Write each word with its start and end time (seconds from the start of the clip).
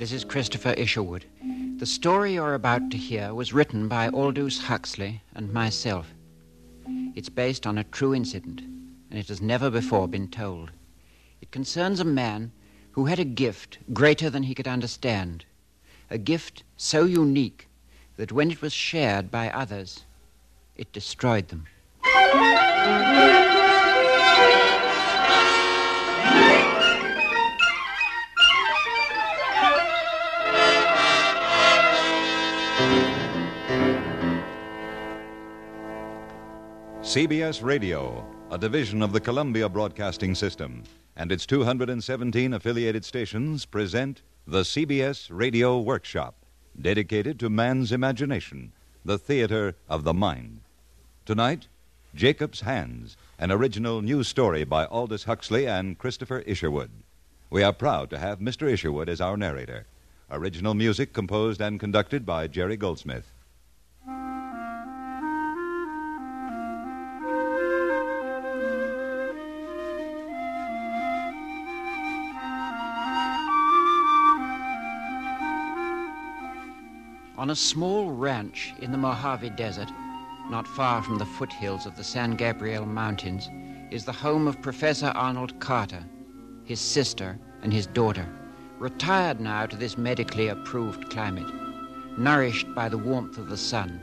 This 0.00 0.12
is 0.12 0.24
Christopher 0.24 0.72
Isherwood. 0.78 1.26
The 1.76 1.84
story 1.84 2.32
you're 2.32 2.54
about 2.54 2.90
to 2.90 2.96
hear 2.96 3.34
was 3.34 3.52
written 3.52 3.86
by 3.86 4.08
Aldous 4.08 4.58
Huxley 4.58 5.20
and 5.34 5.52
myself. 5.52 6.14
It's 7.14 7.28
based 7.28 7.66
on 7.66 7.76
a 7.76 7.84
true 7.84 8.14
incident, 8.14 8.62
and 8.62 9.18
it 9.18 9.28
has 9.28 9.42
never 9.42 9.68
before 9.68 10.08
been 10.08 10.28
told. 10.28 10.70
It 11.42 11.50
concerns 11.50 12.00
a 12.00 12.04
man 12.06 12.50
who 12.92 13.04
had 13.04 13.18
a 13.18 13.26
gift 13.26 13.76
greater 13.92 14.30
than 14.30 14.44
he 14.44 14.54
could 14.54 14.66
understand, 14.66 15.44
a 16.08 16.16
gift 16.16 16.62
so 16.78 17.04
unique 17.04 17.68
that 18.16 18.32
when 18.32 18.50
it 18.50 18.62
was 18.62 18.72
shared 18.72 19.30
by 19.30 19.50
others, 19.50 20.06
it 20.78 20.90
destroyed 20.94 21.48
them. 21.48 21.66
CBS 37.10 37.60
Radio, 37.60 38.24
a 38.52 38.56
division 38.56 39.02
of 39.02 39.12
the 39.12 39.18
Columbia 39.18 39.68
Broadcasting 39.68 40.32
System, 40.36 40.84
and 41.16 41.32
its 41.32 41.44
217 41.44 42.54
affiliated 42.54 43.04
stations 43.04 43.66
present 43.66 44.22
the 44.46 44.60
CBS 44.60 45.26
Radio 45.28 45.80
Workshop, 45.80 46.36
dedicated 46.80 47.40
to 47.40 47.50
man's 47.50 47.90
imagination, 47.90 48.70
the 49.04 49.18
theater 49.18 49.74
of 49.88 50.04
the 50.04 50.14
mind. 50.14 50.60
Tonight, 51.26 51.66
Jacob's 52.14 52.60
Hands, 52.60 53.16
an 53.40 53.50
original 53.50 54.02
new 54.02 54.22
story 54.22 54.62
by 54.62 54.84
Aldous 54.84 55.24
Huxley 55.24 55.66
and 55.66 55.98
Christopher 55.98 56.44
Isherwood. 56.46 56.92
We 57.50 57.64
are 57.64 57.72
proud 57.72 58.08
to 58.10 58.18
have 58.18 58.38
Mr. 58.38 58.70
Isherwood 58.70 59.08
as 59.08 59.20
our 59.20 59.36
narrator. 59.36 59.86
Original 60.30 60.74
music 60.74 61.12
composed 61.12 61.60
and 61.60 61.80
conducted 61.80 62.24
by 62.24 62.46
Jerry 62.46 62.76
Goldsmith. 62.76 63.32
On 77.40 77.48
a 77.48 77.56
small 77.56 78.10
ranch 78.10 78.74
in 78.82 78.92
the 78.92 78.98
Mojave 78.98 79.48
Desert, 79.56 79.90
not 80.50 80.68
far 80.68 81.02
from 81.02 81.16
the 81.16 81.24
foothills 81.24 81.86
of 81.86 81.96
the 81.96 82.04
San 82.04 82.32
Gabriel 82.32 82.84
Mountains, 82.84 83.48
is 83.90 84.04
the 84.04 84.12
home 84.12 84.46
of 84.46 84.60
Professor 84.60 85.06
Arnold 85.14 85.58
Carter, 85.58 86.04
his 86.64 86.82
sister, 86.82 87.38
and 87.62 87.72
his 87.72 87.86
daughter, 87.86 88.28
retired 88.78 89.40
now 89.40 89.64
to 89.64 89.74
this 89.74 89.96
medically 89.96 90.48
approved 90.48 91.08
climate. 91.08 91.50
Nourished 92.18 92.74
by 92.74 92.90
the 92.90 92.98
warmth 92.98 93.38
of 93.38 93.48
the 93.48 93.56
sun, 93.56 93.98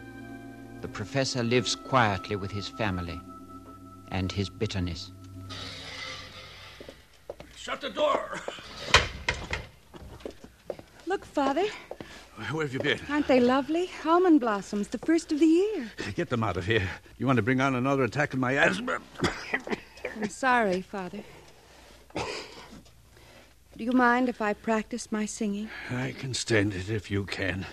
the 0.82 0.88
professor 0.88 1.44
lives 1.44 1.76
quietly 1.76 2.36
with 2.36 2.50
his 2.50 2.68
family 2.68 3.22
and 4.08 4.32
his 4.32 4.50
bitterness. 4.50 5.12
Shut 7.56 7.82
the 7.82 7.92
door. 7.92 8.42
Look, 11.06 11.24
Father, 11.24 11.66
Where 12.52 12.66
have 12.66 12.74
you 12.74 12.80
been? 12.80 13.00
aren't 13.10 13.28
they 13.28 13.40
lovely? 13.40 13.90
Almond 14.06 14.40
blossoms, 14.40 14.90
the 14.90 15.00
first 15.00 15.32
of 15.32 15.40
the 15.40 15.46
year. 15.46 15.92
Get 16.16 16.30
them 16.30 16.44
out 16.44 16.56
of 16.58 16.66
here. 16.66 16.88
You 17.18 17.26
want 17.26 17.38
to 17.38 17.42
bring 17.44 17.60
on 17.62 17.74
another 17.76 18.04
attack 18.04 18.34
of 18.34 18.40
my 18.40 18.54
asthma? 18.58 19.00
I'm 20.16 20.30
sorry, 20.30 20.82
Father. 20.82 21.24
Do 22.16 23.84
you 23.84 23.92
mind 23.92 24.30
if 24.30 24.42
I 24.42 24.54
practice 24.54 25.12
my 25.12 25.26
singing? 25.26 25.70
I 25.92 26.14
can 26.18 26.34
stand 26.34 26.74
it 26.74 26.90
if 26.90 27.10
you 27.12 27.26
can. 27.26 27.66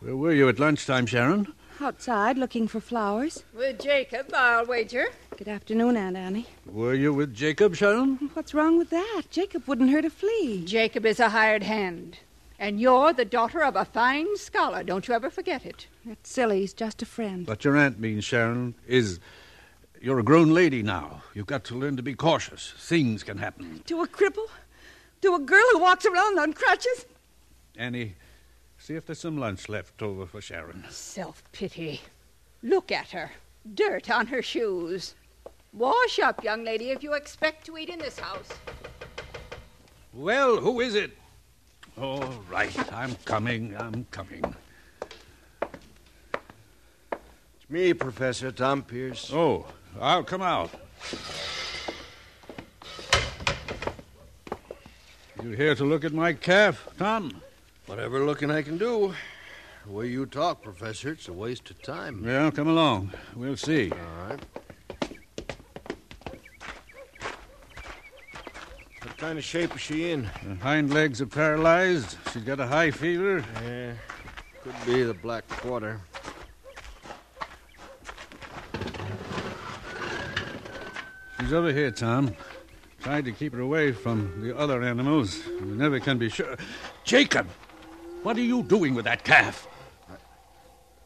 Where 0.00 0.16
were 0.16 0.32
you 0.32 0.48
at 0.48 0.58
lunchtime, 0.58 1.06
Sharon? 1.06 1.52
Outside, 1.80 2.36
looking 2.38 2.68
for 2.68 2.80
flowers. 2.80 3.44
With 3.54 3.80
Jacob, 3.80 4.32
I'll 4.34 4.66
wager. 4.66 5.06
Good 5.36 5.48
afternoon, 5.48 5.96
Aunt 5.96 6.16
Annie. 6.16 6.46
Were 6.66 6.94
you 6.94 7.12
with 7.12 7.34
Jacob, 7.34 7.74
Sharon? 7.74 8.30
What's 8.34 8.52
wrong 8.54 8.76
with 8.78 8.90
that? 8.90 9.22
Jacob 9.30 9.66
wouldn't 9.66 9.90
hurt 9.90 10.04
a 10.04 10.10
flea. 10.10 10.62
Jacob 10.64 11.06
is 11.06 11.20
a 11.20 11.30
hired 11.30 11.62
hand. 11.62 12.18
And 12.62 12.80
you're 12.80 13.12
the 13.12 13.24
daughter 13.24 13.64
of 13.64 13.74
a 13.74 13.84
fine 13.84 14.36
scholar. 14.36 14.84
Don't 14.84 15.08
you 15.08 15.14
ever 15.14 15.30
forget 15.30 15.66
it. 15.66 15.88
That's 16.04 16.30
silly. 16.30 16.60
He's 16.60 16.72
just 16.72 17.02
a 17.02 17.04
friend. 17.04 17.44
What 17.44 17.64
your 17.64 17.76
aunt 17.76 17.98
means, 17.98 18.22
Sharon, 18.24 18.76
is 18.86 19.18
you're 20.00 20.20
a 20.20 20.22
grown 20.22 20.54
lady 20.54 20.80
now. 20.80 21.24
You've 21.34 21.48
got 21.48 21.64
to 21.64 21.74
learn 21.74 21.96
to 21.96 22.04
be 22.04 22.14
cautious. 22.14 22.72
Things 22.78 23.24
can 23.24 23.36
happen. 23.36 23.82
To 23.86 24.02
a 24.02 24.06
cripple? 24.06 24.46
To 25.22 25.34
a 25.34 25.40
girl 25.40 25.64
who 25.72 25.80
walks 25.80 26.06
around 26.06 26.38
on 26.38 26.52
crutches? 26.52 27.04
Annie, 27.76 28.14
see 28.78 28.94
if 28.94 29.06
there's 29.06 29.18
some 29.18 29.38
lunch 29.38 29.68
left 29.68 30.00
over 30.00 30.24
for 30.24 30.40
Sharon. 30.40 30.84
Self 30.88 31.42
pity. 31.50 32.00
Look 32.62 32.92
at 32.92 33.10
her. 33.10 33.32
Dirt 33.74 34.08
on 34.08 34.28
her 34.28 34.40
shoes. 34.40 35.16
Wash 35.72 36.20
up, 36.20 36.44
young 36.44 36.62
lady, 36.62 36.90
if 36.90 37.02
you 37.02 37.14
expect 37.14 37.66
to 37.66 37.76
eat 37.76 37.88
in 37.88 37.98
this 37.98 38.20
house. 38.20 38.50
Well, 40.12 40.58
who 40.58 40.78
is 40.78 40.94
it? 40.94 41.10
All 42.00 42.24
right, 42.50 42.92
I'm 42.92 43.14
coming. 43.24 43.76
I'm 43.76 44.06
coming. 44.10 44.42
It's 47.12 47.68
me, 47.68 47.92
Professor 47.92 48.50
Tom 48.50 48.82
Pierce. 48.82 49.30
Oh, 49.32 49.66
I'll 50.00 50.24
come 50.24 50.42
out. 50.42 50.70
You 55.42 55.50
here 55.50 55.74
to 55.74 55.84
look 55.84 56.04
at 56.04 56.12
my 56.12 56.32
calf, 56.32 56.88
Tom? 56.98 57.42
Whatever 57.86 58.24
looking 58.24 58.50
I 58.50 58.62
can 58.62 58.78
do. 58.78 59.14
The 59.84 59.92
way 59.92 60.06
you 60.06 60.24
talk, 60.24 60.62
Professor, 60.62 61.10
it's 61.10 61.28
a 61.28 61.32
waste 61.32 61.68
of 61.70 61.82
time. 61.82 62.24
Yeah, 62.24 62.50
come 62.52 62.68
along. 62.68 63.12
We'll 63.34 63.56
see. 63.56 63.90
All 63.90 64.28
right. 64.28 64.40
Kind 69.22 69.38
of 69.38 69.44
shape 69.44 69.72
is 69.72 69.80
she 69.80 70.10
in? 70.10 70.24
Her 70.24 70.56
hind 70.56 70.92
legs 70.92 71.22
are 71.22 71.26
paralyzed. 71.26 72.16
She's 72.32 72.42
got 72.42 72.58
a 72.58 72.66
high 72.66 72.90
fever. 72.90 73.44
Yeah, 73.64 73.92
could 74.64 74.74
be 74.84 75.04
the 75.04 75.14
black 75.14 75.46
quarter. 75.48 76.00
She's 81.38 81.52
over 81.52 81.72
here, 81.72 81.92
Tom. 81.92 82.34
Tried 83.00 83.24
to 83.26 83.30
keep 83.30 83.52
her 83.52 83.60
away 83.60 83.92
from 83.92 84.42
the 84.42 84.58
other 84.58 84.82
animals. 84.82 85.40
We 85.60 85.68
never 85.68 86.00
can 86.00 86.18
be 86.18 86.28
sure. 86.28 86.56
Jacob! 87.04 87.46
What 88.24 88.36
are 88.36 88.42
you 88.42 88.64
doing 88.64 88.92
with 88.92 89.04
that 89.04 89.22
calf? 89.22 89.68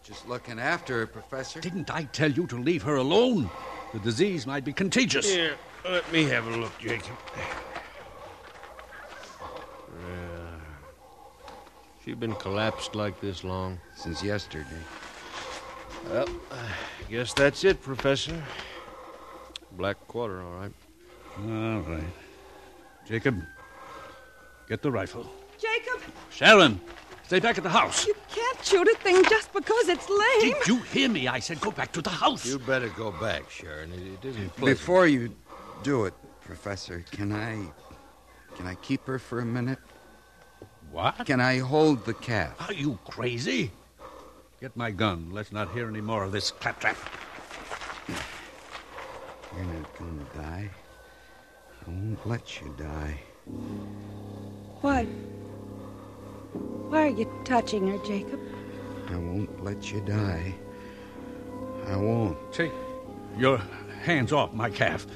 Just 0.03 0.27
looking 0.27 0.59
after 0.59 1.01
her, 1.01 1.07
Professor. 1.07 1.61
Didn't 1.61 1.95
I 1.95 2.05
tell 2.05 2.33
you 2.33 2.47
to 2.47 2.57
leave 2.57 2.83
her 2.85 2.97
alone? 2.97 3.51
The 3.93 3.99
disease 3.99 4.47
might 4.47 4.65
be 4.65 4.73
contagious. 4.73 5.31
Here, 5.31 5.57
let 5.85 6.11
me 6.11 6.25
have 6.25 6.47
a 6.47 6.57
look, 6.57 6.79
Jacob. 6.79 7.19
She 12.07 12.15
been 12.15 12.37
collapsed 12.37 12.95
like 12.95 13.21
this 13.21 13.43
long? 13.43 13.81
Since 13.97 14.23
yesterday. 14.23 14.81
Well, 16.09 16.29
I 16.53 17.11
guess 17.11 17.33
that's 17.33 17.65
it, 17.65 17.83
Professor. 17.83 18.41
Black 19.73 19.97
quarter, 20.07 20.41
all 20.41 20.53
right. 20.53 20.73
All 21.41 21.81
right. 21.81 22.05
Jacob, 23.09 23.43
get 24.69 24.83
the 24.83 24.91
rifle. 24.93 25.29
Jacob, 25.59 26.01
Sharon, 26.31 26.81
stay 27.25 27.41
back 27.41 27.59
at 27.59 27.65
the 27.65 27.71
house. 27.71 28.07
you 28.07 28.15
can't 28.33 28.65
shoot 28.65 28.87
a 28.87 28.95
thing 28.99 29.25
just 29.25 29.53
because 29.53 29.89
it's 29.89 30.09
lame. 30.09 30.55
Did 30.55 30.69
you 30.69 30.77
hear 30.77 31.09
me? 31.09 31.27
I 31.27 31.41
said 31.41 31.61
go 31.61 31.73
back 31.73 31.91
to 31.91 32.03
the 32.03 32.11
house. 32.11 32.47
You 32.47 32.61
better 32.61 32.89
go 32.91 33.11
back, 33.11 33.51
Sharon. 33.51 33.93
It, 33.93 34.25
it 34.25 34.29
isn't 34.29 34.51
pleasant. 34.51 34.79
Before 34.79 35.09
you 35.09 35.35
do 35.83 36.05
it, 36.05 36.15
Professor, 36.41 37.05
can 37.11 37.33
I. 37.33 37.67
Can 38.55 38.69
I 38.69 38.77
keep 38.77 39.05
her 39.09 39.19
for 39.19 39.41
a 39.41 39.45
minute? 39.45 39.81
What? 40.97 41.27
Can 41.27 41.43
I 41.43 41.59
hold 41.59 42.07
the 42.07 42.15
calf? 42.15 42.55
Are 42.59 42.73
you 42.73 42.99
crazy? 43.05 43.71
Get 44.63 44.75
my 44.79 44.91
gun. 44.91 45.29
Let's 45.31 45.53
not 45.53 45.71
hear 45.75 45.89
any 45.89 46.01
more 46.01 46.25
of 46.25 46.33
this 46.33 46.51
claptrap. 46.51 46.97
You're 49.55 49.67
not 49.67 49.99
going 49.99 50.19
to 50.19 50.39
die. 50.39 50.71
I 51.87 51.91
won't 51.91 52.27
let 52.27 52.63
you 52.63 52.75
die. 52.79 53.21
Why? 54.81 55.05
Why 56.89 57.03
are 57.03 57.09
you 57.09 57.31
touching 57.45 57.87
her, 57.89 57.99
Jacob? 57.99 58.41
I 59.09 59.17
won't 59.19 59.63
let 59.63 59.93
you 59.93 60.01
die. 60.01 60.55
I 61.89 61.97
won't. 61.97 62.39
Take 62.55 62.73
your 63.37 63.61
hands 64.03 64.33
off 64.33 64.55
my 64.55 64.71
calf. 64.71 65.07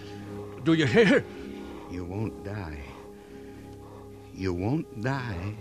Do 0.62 0.74
you 0.74 0.84
hear? 0.84 1.24
You 1.90 2.04
won't 2.04 2.44
die. 2.44 2.82
You 4.34 4.52
won't 4.52 5.02
die. 5.02 5.56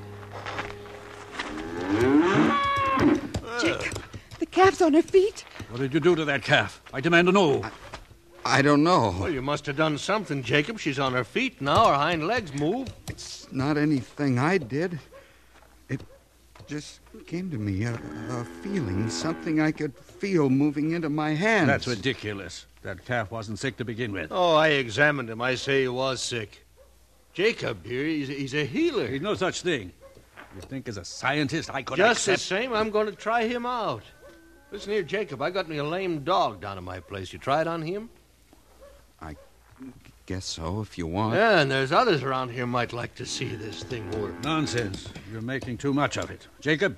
Jacob, 3.78 3.98
uh, 3.98 4.20
the 4.40 4.46
calf's 4.46 4.82
on 4.82 4.94
her 4.94 5.02
feet. 5.02 5.46
What 5.70 5.80
did 5.80 5.94
you 5.94 6.00
do 6.00 6.16
to 6.16 6.26
that 6.26 6.44
calf? 6.44 6.82
I 6.94 7.02
demand 7.02 7.28
to 7.28 7.32
know. 7.32 7.64
I 8.46 8.62
don't 8.62 8.84
know. 8.84 9.16
Well, 9.20 9.30
you 9.30 9.42
must 9.42 9.66
have 9.66 9.76
done 9.76 9.98
something, 9.98 10.42
Jacob. 10.44 10.80
She's 10.80 10.98
on 10.98 11.14
her 11.14 11.24
feet 11.24 11.62
now. 11.62 11.88
Her 11.88 11.96
hind 11.96 12.26
legs 12.26 12.54
move. 12.54 12.88
It's 13.10 13.52
not 13.52 13.78
anything 13.78 14.40
I 14.40 14.58
did. 14.58 15.00
It 15.90 16.02
just 16.68 17.02
came 17.28 17.52
to 17.52 17.58
me 17.58 17.84
a, 17.84 17.94
a 18.30 18.46
feeling, 18.64 19.10
something 19.10 19.60
I 19.60 19.72
could 19.72 19.96
feel 19.98 20.50
moving 20.50 20.92
into 20.92 21.10
my 21.10 21.32
hands. 21.32 21.68
That's 21.68 21.88
ridiculous. 21.88 22.66
That 22.82 23.06
calf 23.06 23.30
wasn't 23.30 23.60
sick 23.60 23.76
to 23.78 23.86
begin 23.86 24.14
with. 24.14 24.32
Oh, 24.32 24.56
I 24.56 24.70
examined 24.70 25.30
him. 25.30 25.42
I 25.42 25.56
say 25.56 25.82
he 25.82 25.88
was 25.90 26.22
sick. 26.22 26.66
Jacob 27.34 27.86
here, 27.86 28.06
he's, 28.06 28.30
he's 28.30 28.54
a 28.56 28.66
healer. 28.66 29.08
He's 29.08 29.22
no 29.22 29.36
such 29.36 29.62
thing. 29.62 29.92
You 30.56 30.62
think 30.62 30.88
as 30.88 30.98
a 30.98 31.06
scientist 31.06 31.70
I 31.74 31.84
could 31.84 31.98
Just 31.98 32.26
the 32.26 32.38
same, 32.38 32.74
I'm 32.74 32.90
going 32.90 33.06
to 33.06 33.14
try 33.14 33.46
him 33.48 33.66
out. 33.66 34.04
Listen 34.72 34.94
here, 34.94 35.04
Jacob, 35.04 35.42
I 35.42 35.50
got 35.50 35.68
me 35.68 35.78
a 35.78 35.84
lame 35.84 36.24
dog 36.24 36.62
down 36.62 36.78
at 36.78 36.84
my 36.84 37.00
place. 37.00 37.34
You 37.34 37.40
try 37.40 37.62
it 37.62 37.68
on 37.68 37.82
him? 37.82 38.10
I 39.22 39.36
guess 40.26 40.46
so, 40.46 40.82
if 40.82 40.98
you 40.98 41.08
want. 41.08 41.36
Yeah, 41.36 41.60
and 41.60 41.72
there's 41.72 41.92
others 41.92 42.22
around 42.24 42.50
here 42.50 42.68
might 42.68 42.94
like 42.94 43.16
to 43.16 43.26
see 43.26 43.56
this 43.56 43.84
thing 43.84 44.10
work. 44.22 44.44
Nonsense. 44.44 45.08
You're 45.32 45.42
making 45.42 45.78
too 45.78 45.94
much 45.94 46.18
of 46.18 46.30
it. 46.30 46.48
Jacob, 46.62 46.98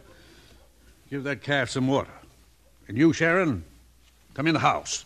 give 1.10 1.24
that 1.24 1.42
calf 1.42 1.70
some 1.70 1.88
water. 1.88 2.12
And 2.88 2.98
you, 2.98 3.14
Sharon, 3.14 3.64
come 4.34 4.48
in 4.48 4.54
the 4.54 4.60
house. 4.60 5.06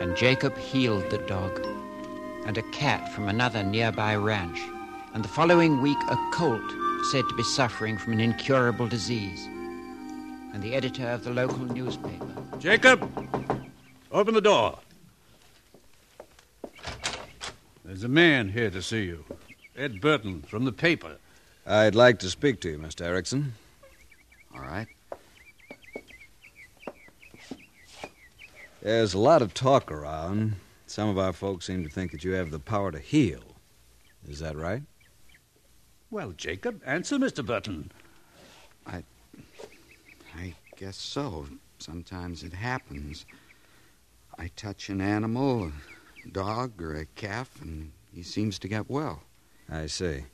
And 0.00 0.16
Jacob 0.16 0.56
healed 0.56 1.10
the 1.10 1.18
dog 1.18 1.62
and 2.50 2.58
a 2.58 2.70
cat 2.72 3.08
from 3.12 3.28
another 3.28 3.62
nearby 3.62 4.16
ranch. 4.16 4.58
And 5.14 5.22
the 5.22 5.28
following 5.28 5.80
week, 5.80 5.98
a 6.08 6.16
colt 6.32 6.68
said 7.12 7.22
to 7.28 7.34
be 7.36 7.44
suffering 7.44 7.96
from 7.96 8.14
an 8.14 8.18
incurable 8.18 8.88
disease. 8.88 9.46
And 10.52 10.60
the 10.60 10.74
editor 10.74 11.06
of 11.06 11.22
the 11.22 11.30
local 11.30 11.58
newspaper. 11.58 12.26
Jacob, 12.58 13.08
open 14.10 14.34
the 14.34 14.40
door. 14.40 14.80
There's 17.84 18.02
a 18.02 18.08
man 18.08 18.48
here 18.48 18.70
to 18.70 18.82
see 18.82 19.04
you. 19.04 19.24
Ed 19.76 20.00
Burton 20.00 20.42
from 20.42 20.64
the 20.64 20.72
paper. 20.72 21.18
I'd 21.64 21.94
like 21.94 22.18
to 22.18 22.28
speak 22.28 22.60
to 22.62 22.70
you, 22.70 22.78
Mr. 22.78 23.02
Erickson. 23.02 23.54
All 24.52 24.60
right. 24.60 24.88
There's 28.82 29.14
a 29.14 29.20
lot 29.20 29.40
of 29.40 29.54
talk 29.54 29.92
around. 29.92 30.56
Some 30.90 31.08
of 31.08 31.18
our 31.18 31.32
folks 31.32 31.66
seem 31.66 31.84
to 31.84 31.88
think 31.88 32.10
that 32.10 32.24
you 32.24 32.32
have 32.32 32.50
the 32.50 32.58
power 32.58 32.90
to 32.90 32.98
heal. 32.98 33.44
Is 34.28 34.40
that 34.40 34.56
right? 34.56 34.82
Well, 36.10 36.32
Jacob, 36.32 36.82
answer 36.84 37.16
Mr. 37.16 37.46
Burton. 37.46 37.92
I 38.84 39.04
I 40.36 40.54
guess 40.76 40.96
so. 40.96 41.46
Sometimes 41.78 42.42
it 42.42 42.52
happens. 42.52 43.24
I 44.36 44.50
touch 44.56 44.88
an 44.88 45.00
animal, 45.00 45.70
a 46.26 46.28
dog 46.28 46.82
or 46.82 46.96
a 46.96 47.06
calf, 47.14 47.62
and 47.62 47.92
he 48.12 48.24
seems 48.24 48.58
to 48.58 48.66
get 48.66 48.90
well. 48.90 49.22
I 49.70 49.86
see. 49.86 50.24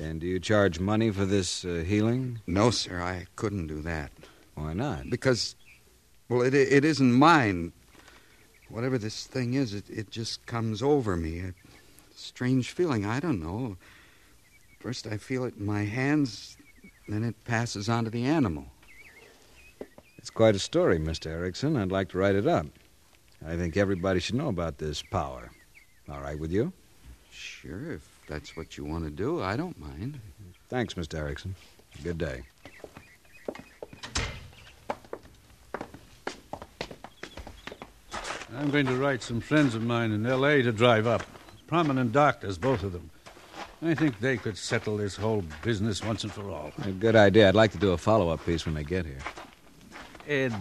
And 0.00 0.20
do 0.20 0.28
you 0.28 0.38
charge 0.38 0.78
money 0.78 1.10
for 1.10 1.24
this 1.24 1.64
uh, 1.64 1.82
healing? 1.84 2.38
No, 2.46 2.70
sir, 2.70 3.02
I 3.02 3.26
couldn't 3.34 3.66
do 3.66 3.82
that. 3.82 4.12
Why 4.54 4.72
not? 4.72 5.10
Because, 5.10 5.56
well, 6.28 6.42
it, 6.42 6.54
it 6.54 6.84
isn't 6.84 7.12
mine. 7.12 7.72
Whatever 8.70 8.98
this 8.98 9.26
thing 9.26 9.54
is, 9.54 9.74
it, 9.74 9.84
it 9.90 10.10
just 10.10 10.46
comes 10.46 10.80
over 10.82 11.16
me. 11.16 11.40
A 11.40 11.54
strange 12.14 12.70
feeling. 12.70 13.04
I 13.04 13.18
don't 13.18 13.42
know. 13.42 13.76
First, 14.78 15.06
I 15.06 15.16
feel 15.16 15.44
it 15.44 15.56
in 15.58 15.66
my 15.66 15.82
hands, 15.82 16.56
then 17.08 17.24
it 17.24 17.34
passes 17.44 17.88
on 17.88 18.04
to 18.04 18.10
the 18.10 18.24
animal. 18.24 18.64
It's 20.16 20.30
quite 20.30 20.54
a 20.54 20.60
story, 20.60 20.98
Mr. 20.98 21.26
Erickson. 21.26 21.76
I'd 21.76 21.90
like 21.90 22.10
to 22.10 22.18
write 22.18 22.36
it 22.36 22.46
up. 22.46 22.66
I 23.46 23.56
think 23.56 23.76
everybody 23.76 24.20
should 24.20 24.36
know 24.36 24.48
about 24.48 24.78
this 24.78 25.02
power. 25.02 25.50
All 26.10 26.20
right 26.20 26.38
with 26.38 26.52
you? 26.52 26.72
Sure, 27.30 27.92
if 27.92 28.08
that's 28.28 28.56
what 28.56 28.76
you 28.76 28.84
want 28.84 29.04
to 29.04 29.10
do, 29.10 29.42
I 29.42 29.56
don't 29.56 29.78
mind. 29.78 30.20
Thanks, 30.68 30.94
Mr. 30.94 31.18
Erickson. 31.18 31.54
Good 32.04 32.18
day. 32.18 32.42
I'm 38.60 38.70
going 38.70 38.84
to 38.88 38.96
write 38.96 39.22
some 39.22 39.40
friends 39.40 39.74
of 39.74 39.82
mine 39.82 40.12
in 40.12 40.26
L.A. 40.26 40.60
to 40.60 40.70
drive 40.70 41.06
up. 41.06 41.22
Prominent 41.66 42.12
doctors, 42.12 42.58
both 42.58 42.82
of 42.82 42.92
them. 42.92 43.10
I 43.80 43.94
think 43.94 44.20
they 44.20 44.36
could 44.36 44.58
settle 44.58 44.98
this 44.98 45.16
whole 45.16 45.42
business 45.62 46.04
once 46.04 46.24
and 46.24 46.32
for 46.32 46.50
all. 46.50 46.70
A 46.84 46.90
good 46.90 47.16
idea. 47.16 47.48
I'd 47.48 47.54
like 47.54 47.72
to 47.72 47.78
do 47.78 47.92
a 47.92 47.96
follow 47.96 48.28
up 48.28 48.44
piece 48.44 48.66
when 48.66 48.74
they 48.74 48.84
get 48.84 49.06
here. 49.06 49.20
Ed, 50.28 50.54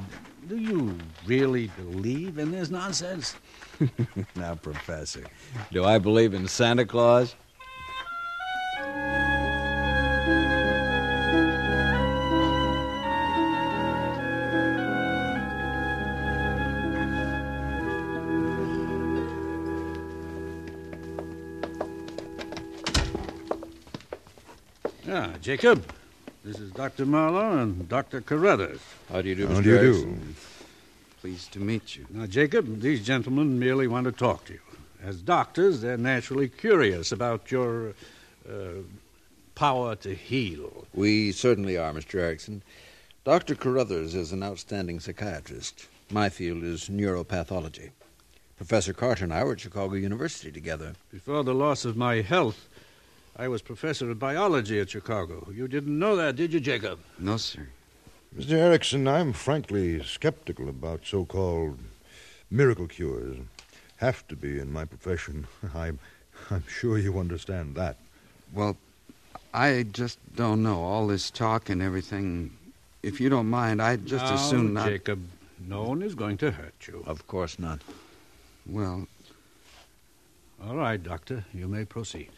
do 0.47 0.57
you 0.57 0.97
really 1.25 1.69
believe 1.75 2.37
in 2.37 2.51
this 2.51 2.69
nonsense? 2.69 3.35
now, 4.37 4.55
Professor, 4.55 5.25
do 5.73 5.83
I 5.83 5.97
believe 5.97 6.33
in 6.33 6.47
Santa 6.47 6.85
Claus? 6.85 7.35
Jacob. 25.41 25.83
This 26.43 26.59
is 26.59 26.71
Dr. 26.71 27.05
Marlowe 27.05 27.59
and 27.59 27.87
Dr. 27.89 28.21
Carruthers. 28.21 28.79
How 29.11 29.21
do 29.21 29.29
you 29.29 29.35
do, 29.35 29.47
How 29.47 29.55
Mr. 29.55 29.63
do 29.63 29.69
you 29.69 29.77
Erickson? 29.77 30.15
do? 30.19 30.35
Pleased 31.21 31.51
to 31.53 31.59
meet 31.59 31.95
you. 31.95 32.05
Now, 32.09 32.25
Jacob, 32.25 32.81
these 32.81 33.05
gentlemen 33.05 33.59
merely 33.59 33.87
want 33.87 34.05
to 34.05 34.11
talk 34.11 34.45
to 34.45 34.53
you. 34.53 34.59
As 35.03 35.21
doctors, 35.21 35.81
they're 35.81 35.97
naturally 35.97 36.49
curious 36.49 37.11
about 37.11 37.51
your 37.51 37.93
uh, 38.49 38.53
power 39.55 39.95
to 39.97 40.13
heal. 40.13 40.85
We 40.93 41.31
certainly 41.31 41.77
are, 41.77 41.91
Mr. 41.93 42.19
Erickson. 42.19 42.61
Dr. 43.25 43.55
Carruthers 43.55 44.15
is 44.15 44.31
an 44.31 44.43
outstanding 44.43 44.99
psychiatrist. 44.99 45.87
My 46.09 46.29
field 46.29 46.63
is 46.63 46.89
neuropathology. 46.89 47.91
Professor 48.57 48.93
Carter 48.93 49.23
and 49.25 49.33
I 49.33 49.43
were 49.43 49.53
at 49.53 49.59
Chicago 49.61 49.95
University 49.95 50.51
together. 50.51 50.93
Before 51.11 51.43
the 51.43 51.53
loss 51.53 51.85
of 51.85 51.95
my 51.95 52.15
health, 52.21 52.67
I 53.39 53.47
was 53.47 53.61
professor 53.61 54.11
of 54.11 54.19
biology 54.19 54.81
at 54.81 54.89
Chicago. 54.89 55.47
You 55.49 55.69
didn't 55.69 55.97
know 55.97 56.17
that, 56.17 56.35
did 56.35 56.51
you, 56.51 56.59
Jacob? 56.59 56.99
No, 57.17 57.37
sir. 57.37 57.69
Mr. 58.37 58.51
Erickson, 58.51 59.07
I'm 59.07 59.31
frankly 59.31 60.03
skeptical 60.03 60.67
about 60.67 61.05
so 61.05 61.23
called 61.23 61.79
miracle 62.51 62.85
cures. 62.87 63.37
Have 63.95 64.27
to 64.27 64.35
be 64.35 64.59
in 64.59 64.73
my 64.73 64.83
profession. 64.83 65.47
I'm, 65.73 65.99
I'm 66.51 66.65
sure 66.67 66.97
you 66.97 67.17
understand 67.17 67.75
that. 67.75 67.95
Well, 68.53 68.75
I 69.53 69.83
just 69.93 70.19
don't 70.35 70.61
know. 70.61 70.83
All 70.83 71.07
this 71.07 71.31
talk 71.31 71.69
and 71.69 71.81
everything. 71.81 72.51
If 73.03 73.21
you 73.21 73.29
don't 73.29 73.49
mind, 73.49 73.81
I'd 73.81 74.05
just 74.05 74.25
now, 74.25 74.33
as 74.33 74.49
soon 74.49 74.73
not. 74.73 74.89
Jacob, 74.89 75.25
no 75.65 75.83
one 75.83 76.01
is 76.01 76.13
going 76.13 76.35
to 76.39 76.51
hurt 76.51 76.75
you. 76.85 77.05
Of 77.07 77.25
course 77.25 77.57
not. 77.57 77.79
Well, 78.65 79.07
All 80.61 80.75
right, 80.75 81.01
Doctor, 81.01 81.45
you 81.53 81.69
may 81.69 81.85
proceed. 81.85 82.31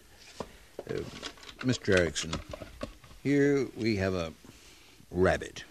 Mr. 1.60 1.98
Erickson, 1.98 2.34
here 3.24 3.68
we 3.78 3.96
have 3.98 4.14
a 4.14 4.34
rabbit. 5.12 5.64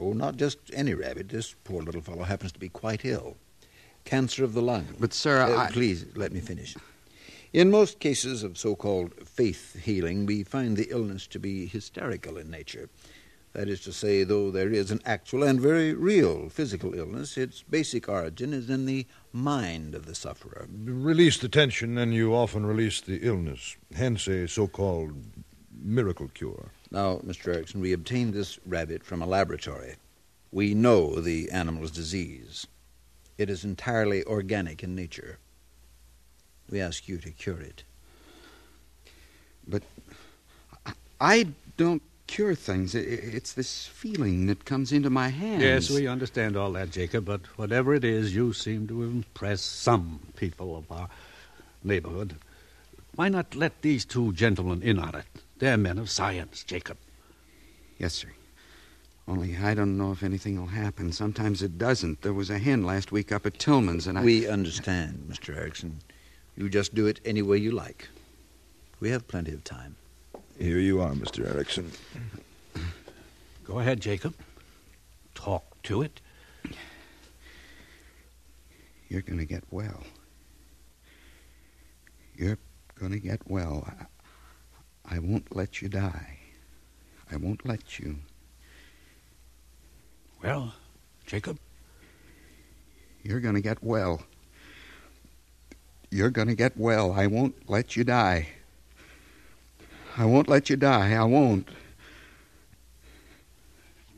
Oh, 0.00 0.12
not 0.12 0.36
just 0.36 0.58
any 0.72 0.94
rabbit. 0.94 1.28
This 1.28 1.54
poor 1.64 1.82
little 1.82 2.00
fellow 2.00 2.22
happens 2.22 2.52
to 2.52 2.58
be 2.58 2.68
quite 2.68 3.04
ill. 3.04 3.36
Cancer 4.04 4.44
of 4.44 4.54
the 4.54 4.62
lung. 4.62 4.86
but, 4.98 5.12
sir, 5.12 5.42
Uh, 5.42 5.56
I. 5.56 5.70
Please, 5.70 6.06
let 6.14 6.32
me 6.32 6.40
finish. 6.40 6.74
In 7.52 7.70
most 7.70 8.00
cases 8.00 8.42
of 8.42 8.56
so 8.56 8.74
called 8.74 9.12
faith 9.26 9.78
healing, 9.84 10.24
we 10.26 10.42
find 10.42 10.76
the 10.76 10.88
illness 10.90 11.26
to 11.28 11.38
be 11.38 11.66
hysterical 11.66 12.38
in 12.38 12.50
nature. 12.50 12.88
That 13.52 13.68
is 13.68 13.80
to 13.80 13.92
say, 13.92 14.24
though 14.24 14.50
there 14.50 14.70
is 14.70 14.90
an 14.90 15.00
actual 15.04 15.42
and 15.42 15.60
very 15.60 15.92
real 15.92 16.48
physical 16.48 16.94
illness, 16.94 17.36
its 17.36 17.62
basic 17.62 18.08
origin 18.08 18.54
is 18.54 18.70
in 18.70 18.86
the 18.86 19.06
mind 19.32 19.94
of 19.94 20.06
the 20.06 20.14
sufferer. 20.14 20.66
Release 20.70 21.36
the 21.36 21.50
tension, 21.50 21.98
and 21.98 22.14
you 22.14 22.34
often 22.34 22.64
release 22.64 23.02
the 23.02 23.18
illness. 23.18 23.76
Hence, 23.94 24.26
a 24.26 24.48
so 24.48 24.66
called 24.66 25.12
miracle 25.82 26.28
cure. 26.32 26.70
Now, 26.90 27.16
Mr. 27.18 27.54
Erickson, 27.54 27.80
we 27.82 27.92
obtained 27.92 28.32
this 28.32 28.58
rabbit 28.66 29.04
from 29.04 29.20
a 29.20 29.26
laboratory. 29.26 29.96
We 30.50 30.74
know 30.74 31.20
the 31.20 31.50
animal's 31.50 31.90
disease. 31.90 32.66
It 33.36 33.50
is 33.50 33.64
entirely 33.64 34.24
organic 34.24 34.82
in 34.82 34.94
nature. 34.94 35.38
We 36.70 36.80
ask 36.80 37.06
you 37.06 37.18
to 37.18 37.30
cure 37.30 37.60
it. 37.60 37.84
But 39.66 39.82
I 41.20 41.48
don't 41.76 42.02
cure 42.32 42.54
things. 42.54 42.94
I- 42.96 43.00
I- 43.00 43.02
It's 43.38 43.52
this 43.52 43.86
feeling 43.86 44.46
that 44.46 44.64
comes 44.64 44.90
into 44.90 45.10
my 45.10 45.28
hands. 45.28 45.62
Yes, 45.62 45.90
we 45.90 46.06
understand 46.06 46.56
all 46.56 46.72
that, 46.72 46.90
Jacob, 46.90 47.26
but 47.26 47.42
whatever 47.58 47.94
it 47.94 48.04
is, 48.04 48.34
you 48.34 48.52
seem 48.54 48.86
to 48.88 49.02
impress 49.02 49.60
some 49.60 50.20
people 50.36 50.76
of 50.76 50.90
our 50.90 51.08
neighborhood. 51.84 52.36
Why 53.14 53.28
not 53.28 53.54
let 53.54 53.82
these 53.82 54.06
two 54.06 54.32
gentlemen 54.32 54.82
in 54.82 54.98
on 54.98 55.14
it? 55.14 55.26
They're 55.58 55.76
men 55.76 55.98
of 55.98 56.08
science, 56.08 56.64
Jacob. 56.64 56.96
Yes, 57.98 58.14
sir. 58.14 58.28
Only 59.28 59.56
I 59.56 59.74
don't 59.74 59.98
know 59.98 60.10
if 60.12 60.22
anything 60.22 60.58
will 60.58 60.68
happen. 60.84 61.12
Sometimes 61.12 61.62
it 61.62 61.76
doesn't. 61.78 62.22
There 62.22 62.32
was 62.32 62.50
a 62.50 62.58
hen 62.58 62.82
last 62.84 63.12
week 63.12 63.30
up 63.30 63.44
at 63.46 63.58
Tillman's, 63.58 64.06
and 64.06 64.18
I. 64.18 64.24
We 64.24 64.48
understand, 64.48 65.26
Mr. 65.28 65.54
Erickson. 65.54 66.00
You 66.56 66.68
just 66.70 66.94
do 66.94 67.06
it 67.06 67.20
any 67.24 67.42
way 67.42 67.58
you 67.58 67.70
like. 67.70 68.08
We 69.00 69.10
have 69.10 69.28
plenty 69.28 69.52
of 69.52 69.62
time. 69.64 69.96
Here 70.62 70.78
you 70.78 71.00
are, 71.00 71.10
Mr. 71.10 71.44
Erickson. 71.44 71.90
Go 73.64 73.80
ahead, 73.80 74.00
Jacob. 74.00 74.32
Talk 75.34 75.64
to 75.82 76.02
it. 76.02 76.20
You're 79.08 79.22
going 79.22 79.40
to 79.40 79.44
get 79.44 79.64
well. 79.72 80.04
You're 82.36 82.58
going 82.94 83.10
to 83.10 83.18
get 83.18 83.40
well. 83.50 83.88
I, 85.04 85.16
I 85.16 85.18
won't 85.18 85.52
let 85.52 85.82
you 85.82 85.88
die. 85.88 86.38
I 87.32 87.38
won't 87.38 87.66
let 87.66 87.98
you. 87.98 88.18
Well, 90.44 90.74
Jacob? 91.26 91.58
You're 93.24 93.40
going 93.40 93.56
to 93.56 93.60
get 93.60 93.82
well. 93.82 94.22
You're 96.12 96.30
going 96.30 96.46
to 96.46 96.54
get 96.54 96.76
well. 96.76 97.10
I 97.10 97.26
won't 97.26 97.68
let 97.68 97.96
you 97.96 98.04
die. 98.04 98.46
I 100.16 100.24
won't 100.24 100.48
let 100.48 100.68
you 100.68 100.76
die. 100.76 101.14
I 101.14 101.24
won't. 101.24 101.68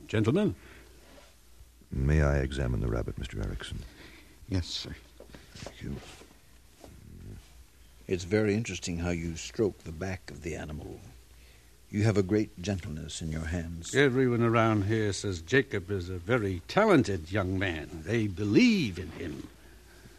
Gentlemen? 0.09 0.55
May 1.91 2.23
I 2.23 2.39
examine 2.39 2.81
the 2.81 2.89
rabbit, 2.89 3.19
Mr. 3.21 3.45
Erickson? 3.45 3.79
Yes, 4.49 4.67
sir. 4.67 4.95
Thank 5.55 5.83
you. 5.83 5.97
It's 8.07 8.25
very 8.25 8.55
interesting 8.55 8.99
how 8.99 9.11
you 9.11 9.37
stroke 9.37 9.79
the 9.85 9.93
back 9.93 10.31
of 10.31 10.43
the 10.43 10.57
animal. 10.57 11.01
You 11.91 12.03
have 12.03 12.19
a 12.19 12.23
great 12.25 12.61
gentleness 12.61 13.23
in 13.23 13.31
your 13.31 13.47
hands. 13.47 13.95
Everyone 13.95 14.43
around 14.43 14.85
here 14.85 15.13
says 15.13 15.41
Jacob 15.41 15.91
is 15.91 16.11
a 16.11 16.19
very 16.19 16.61
talented 16.67 17.31
young 17.31 17.59
man. 17.59 18.03
They 18.05 18.27
believe 18.27 18.99
in 18.99 19.11
him. 19.13 19.49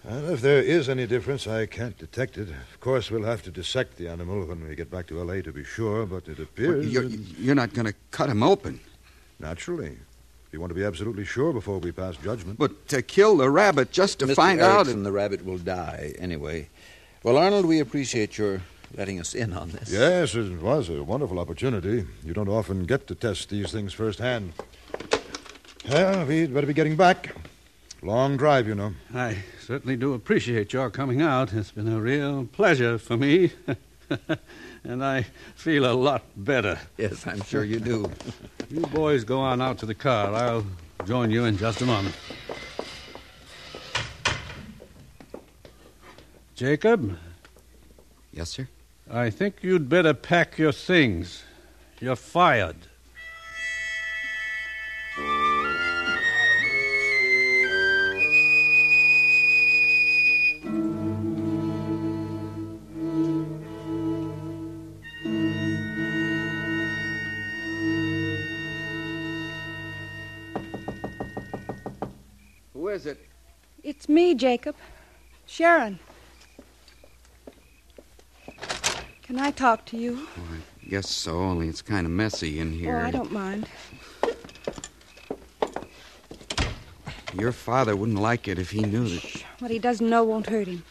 And 0.08 0.30
if 0.30 0.42
there 0.42 0.62
is 0.62 0.88
any 0.88 1.08
difference, 1.08 1.48
I 1.48 1.66
can't 1.66 1.98
detect 1.98 2.38
it. 2.38 2.50
Of 2.50 2.80
course, 2.80 3.10
we'll 3.10 3.24
have 3.24 3.42
to 3.44 3.52
dissect 3.52 3.98
the 3.98 4.08
animal 4.08 4.46
when 4.46 4.68
we 4.68 4.76
get 4.76 4.92
back 4.92 5.08
to 5.08 5.20
L.A. 5.20 5.42
to 5.42 5.52
be 5.52 5.64
sure, 5.64 6.06
but 6.06 6.28
it 6.28 6.38
Well, 6.38 6.44
appears. 6.44 6.88
you're, 6.88 7.04
that- 7.10 7.40
you're 7.40 7.56
not 7.56 7.74
going 7.74 7.88
to 7.88 7.94
cut 8.12 8.30
him 8.30 8.44
open. 8.44 8.80
Naturally. 9.40 9.98
We 10.52 10.60
want 10.60 10.70
to 10.70 10.76
be 10.76 10.84
absolutely 10.86 11.26
sure 11.26 11.52
before 11.52 11.80
we 11.80 11.92
pass 11.92 12.16
judgment. 12.18 12.58
But 12.60 12.88
to 12.90 13.02
kill 13.02 13.36
the 13.38 13.50
rabbit 13.50 13.92
just 13.92 14.20
to 14.20 14.28
Mr. 14.28 14.36
find 14.36 14.62
out. 14.62 14.76
Erickson, 14.76 15.04
the 15.04 15.12
rabbit 15.12 15.44
will 15.44 15.58
die 15.58 16.14
anyway. 16.20 16.70
Well, 17.24 17.38
Arnold, 17.38 17.66
we 17.66 17.80
appreciate 17.80 18.38
your 18.38 18.62
letting 18.96 19.20
us 19.20 19.34
in 19.34 19.52
on 19.52 19.72
this. 19.72 19.92
Yes, 19.92 20.36
it 20.36 20.62
was 20.62 20.88
a 20.90 21.04
wonderful 21.04 21.40
opportunity. 21.40 22.06
You 22.24 22.34
don't 22.34 22.48
often 22.48 22.86
get 22.86 23.08
to 23.08 23.16
test 23.16 23.50
these 23.50 23.72
things 23.72 23.92
firsthand. 23.92 24.54
Well, 25.90 26.26
we'd 26.26 26.54
better 26.54 26.68
be 26.68 26.74
getting 26.74 26.96
back. 26.96 27.36
Long 28.06 28.38
drive, 28.38 28.68
you 28.68 28.76
know. 28.76 28.94
I 29.16 29.38
certainly 29.60 29.96
do 29.96 30.14
appreciate 30.14 30.72
your 30.74 30.92
coming 30.92 31.24
out. 31.24 31.52
It's 31.54 31.72
been 31.72 31.88
a 31.88 32.00
real 32.00 32.46
pleasure 32.46 33.00
for 33.00 33.18
me. 33.18 33.52
and 34.84 35.04
I 35.04 35.24
feel 35.56 35.92
a 35.92 35.94
lot 35.94 36.22
better. 36.38 36.78
Yes, 36.98 37.26
I'm 37.26 37.42
sure 37.42 37.64
you 37.64 37.80
do. 37.80 38.12
You 38.68 38.82
boys 38.82 39.24
go 39.24 39.40
on 39.42 39.62
out 39.62 39.78
to 39.80 39.86
the 39.86 39.94
car. 39.94 40.34
I'll 40.34 40.66
join 41.06 41.30
you 41.30 41.46
in 41.46 41.56
just 41.56 41.82
a 41.82 41.86
moment. 41.86 42.16
Jacob, 46.56 47.16
Yes, 48.34 48.50
sir. 48.50 48.68
I 49.10 49.30
think 49.30 49.58
you'd 49.62 49.88
better 49.88 50.16
pack 50.16 50.58
your 50.58 50.72
things. 50.72 51.44
You're 52.02 52.16
fired. 52.16 52.76
Is 72.96 73.06
it? 73.06 73.20
It's 73.84 74.08
me, 74.10 74.34
Jacob. 74.34 74.76
Sharon. 75.46 76.00
Can 79.22 79.38
I 79.38 79.52
talk 79.52 79.86
to 79.88 79.98
you? 79.98 80.28
Oh, 80.38 80.42
i 80.54 80.90
Guess 80.90 81.10
so, 81.10 81.34
only 81.40 81.68
it's 81.68 81.82
kind 81.82 82.06
of 82.06 82.12
messy 82.12 82.60
in 82.60 82.72
here. 82.72 82.98
Oh, 82.98 83.06
I 83.06 83.12
don't 83.12 83.32
mind. 83.32 83.68
Your 87.34 87.52
father 87.52 87.96
wouldn't 87.96 88.20
like 88.20 88.48
it 88.48 88.58
if 88.58 88.70
he 88.72 88.82
knew 88.82 89.10
that. 89.10 89.44
What 89.60 89.72
he 89.72 89.80
doesn't 89.80 90.10
know 90.10 90.24
won't 90.24 90.48
hurt 90.48 90.68
him. 90.68 90.84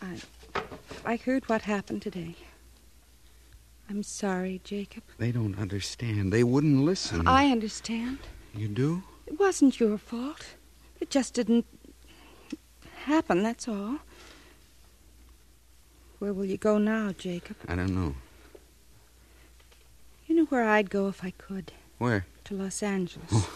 I, 0.00 0.20
I 1.04 1.16
heard 1.16 1.48
what 1.48 1.62
happened 1.62 2.02
today. 2.02 2.36
I'm 3.90 4.02
sorry, 4.02 4.60
Jacob. 4.62 5.02
They 5.18 5.32
don't 5.32 5.58
understand. 5.58 6.32
They 6.32 6.44
wouldn't 6.44 6.84
listen. 6.84 7.26
I 7.26 7.50
understand. 7.50 8.18
You 8.54 8.68
do? 8.68 9.02
It 9.44 9.48
wasn't 9.48 9.78
your 9.78 9.98
fault. 9.98 10.54
It 11.00 11.10
just 11.10 11.34
didn't 11.34 11.66
happen, 13.04 13.42
that's 13.42 13.68
all. 13.68 13.98
Where 16.18 16.32
will 16.32 16.46
you 16.46 16.56
go 16.56 16.78
now, 16.78 17.12
Jacob? 17.12 17.56
I 17.68 17.76
don't 17.76 17.94
know. 17.94 18.14
You 20.26 20.36
know 20.36 20.44
where 20.46 20.64
I'd 20.64 20.88
go 20.88 21.08
if 21.08 21.22
I 21.22 21.32
could. 21.32 21.72
Where? 21.98 22.24
To 22.44 22.54
Los 22.54 22.82
Angeles. 22.82 23.46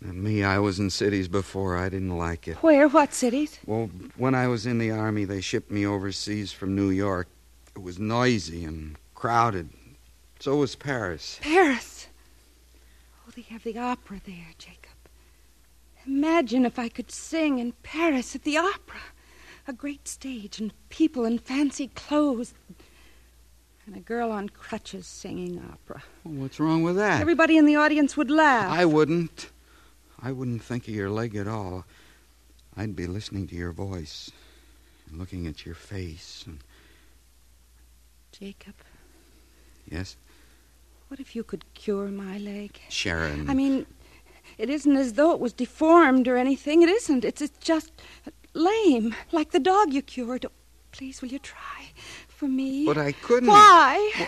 Not 0.00 0.14
me. 0.14 0.44
I 0.44 0.60
was 0.60 0.80
in 0.80 0.88
cities 0.88 1.28
before. 1.28 1.76
I 1.76 1.90
didn't 1.90 2.16
like 2.16 2.48
it. 2.48 2.56
Where? 2.62 2.88
What 2.88 3.12
cities? 3.12 3.58
Well, 3.66 3.90
when 4.16 4.34
I 4.34 4.48
was 4.48 4.64
in 4.64 4.78
the 4.78 4.92
Army, 4.92 5.26
they 5.26 5.42
shipped 5.42 5.70
me 5.70 5.84
overseas 5.86 6.52
from 6.52 6.74
New 6.74 6.88
York. 6.88 7.28
It 7.76 7.82
was 7.82 7.98
noisy 7.98 8.64
and 8.64 8.96
crowded. 9.14 9.68
So 10.40 10.56
was 10.56 10.74
Paris. 10.74 11.38
Paris. 11.42 12.06
Oh, 13.26 13.30
they 13.36 13.42
have 13.42 13.62
the 13.62 13.76
opera 13.76 14.22
there, 14.24 14.54
Jacob. 14.56 14.77
Imagine 16.08 16.64
if 16.64 16.78
I 16.78 16.88
could 16.88 17.10
sing 17.10 17.58
in 17.58 17.72
Paris 17.82 18.34
at 18.34 18.42
the 18.42 18.56
opera. 18.56 19.00
A 19.66 19.74
great 19.74 20.08
stage 20.08 20.58
and 20.58 20.72
people 20.88 21.26
in 21.26 21.38
fancy 21.38 21.88
clothes. 21.88 22.54
And 23.86 23.94
a 23.94 24.00
girl 24.00 24.32
on 24.32 24.48
crutches 24.48 25.06
singing 25.06 25.62
opera. 25.70 26.02
Well, 26.24 26.42
what's 26.42 26.58
wrong 26.58 26.82
with 26.82 26.96
that? 26.96 27.20
Everybody 27.20 27.58
in 27.58 27.66
the 27.66 27.76
audience 27.76 28.16
would 28.16 28.30
laugh. 28.30 28.72
I 28.72 28.86
wouldn't. 28.86 29.50
I 30.20 30.32
wouldn't 30.32 30.62
think 30.62 30.88
of 30.88 30.94
your 30.94 31.10
leg 31.10 31.36
at 31.36 31.46
all. 31.46 31.84
I'd 32.74 32.96
be 32.96 33.06
listening 33.06 33.46
to 33.48 33.54
your 33.54 33.72
voice 33.72 34.30
and 35.08 35.18
looking 35.18 35.46
at 35.46 35.66
your 35.66 35.74
face. 35.74 36.44
And 36.46 36.60
Jacob, 38.32 38.74
yes, 39.90 40.16
what 41.08 41.20
if 41.20 41.36
you 41.36 41.44
could 41.44 41.64
cure 41.74 42.08
my 42.08 42.38
leg? 42.38 42.80
Sharon. 42.88 43.48
I 43.50 43.54
mean, 43.54 43.86
it 44.58 44.68
isn't 44.68 44.96
as 44.96 45.14
though 45.14 45.32
it 45.32 45.40
was 45.40 45.52
deformed 45.52 46.28
or 46.28 46.36
anything. 46.36 46.82
It 46.82 46.88
isn't. 46.88 47.24
It's, 47.24 47.40
it's 47.40 47.58
just 47.58 47.92
lame, 48.54 49.14
like 49.32 49.52
the 49.52 49.60
dog 49.60 49.92
you 49.92 50.02
cured. 50.02 50.44
Oh, 50.44 50.52
please, 50.92 51.22
will 51.22 51.28
you 51.28 51.38
try 51.38 51.92
for 52.28 52.48
me? 52.48 52.84
But 52.84 52.98
I 52.98 53.12
couldn't. 53.12 53.48
Why? 53.48 54.26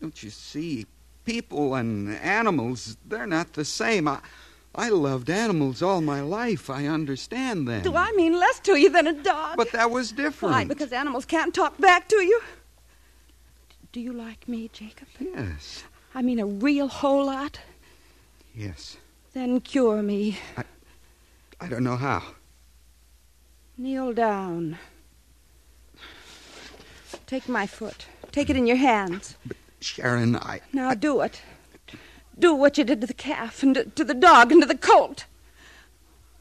Don't 0.00 0.22
you 0.22 0.30
see? 0.30 0.86
People 1.24 1.74
and 1.74 2.14
animals, 2.18 2.98
they're 3.06 3.26
not 3.26 3.54
the 3.54 3.64
same. 3.64 4.06
I, 4.06 4.20
I 4.74 4.90
loved 4.90 5.30
animals 5.30 5.82
all 5.82 6.02
my 6.02 6.20
life. 6.20 6.68
I 6.68 6.86
understand 6.86 7.66
them. 7.66 7.82
Do 7.82 7.96
I 7.96 8.12
mean 8.12 8.38
less 8.38 8.60
to 8.60 8.76
you 8.76 8.90
than 8.90 9.06
a 9.06 9.14
dog? 9.14 9.56
But 9.56 9.72
that 9.72 9.90
was 9.90 10.12
different. 10.12 10.54
Why? 10.54 10.64
Because 10.64 10.92
animals 10.92 11.24
can't 11.24 11.54
talk 11.54 11.78
back 11.78 12.08
to 12.08 12.16
you? 12.16 12.42
Do 13.92 14.00
you 14.00 14.12
like 14.12 14.48
me, 14.48 14.68
Jacob? 14.72 15.08
Yes. 15.18 15.84
I 16.14 16.20
mean 16.20 16.38
a 16.40 16.46
real 16.46 16.88
whole 16.88 17.26
lot? 17.26 17.60
Yes. 18.54 18.98
Then 19.34 19.60
cure 19.60 20.00
me. 20.00 20.38
I 21.60 21.68
don't 21.68 21.82
know 21.82 21.96
how. 21.96 22.22
Kneel 23.76 24.12
down. 24.12 24.78
Take 27.26 27.48
my 27.48 27.66
foot. 27.66 28.06
Take 28.30 28.48
it 28.48 28.56
in 28.56 28.68
your 28.68 28.76
hands. 28.76 29.36
But 29.44 29.56
Sharon, 29.80 30.36
I. 30.36 30.60
Now 30.72 30.94
do 30.94 31.20
it. 31.20 31.42
Do 32.38 32.54
what 32.54 32.78
you 32.78 32.84
did 32.84 33.00
to 33.00 33.08
the 33.08 33.14
calf 33.14 33.64
and 33.64 33.74
to, 33.74 33.84
to 33.84 34.04
the 34.04 34.14
dog 34.14 34.52
and 34.52 34.62
to 34.62 34.68
the 34.68 34.76
colt. 34.76 35.24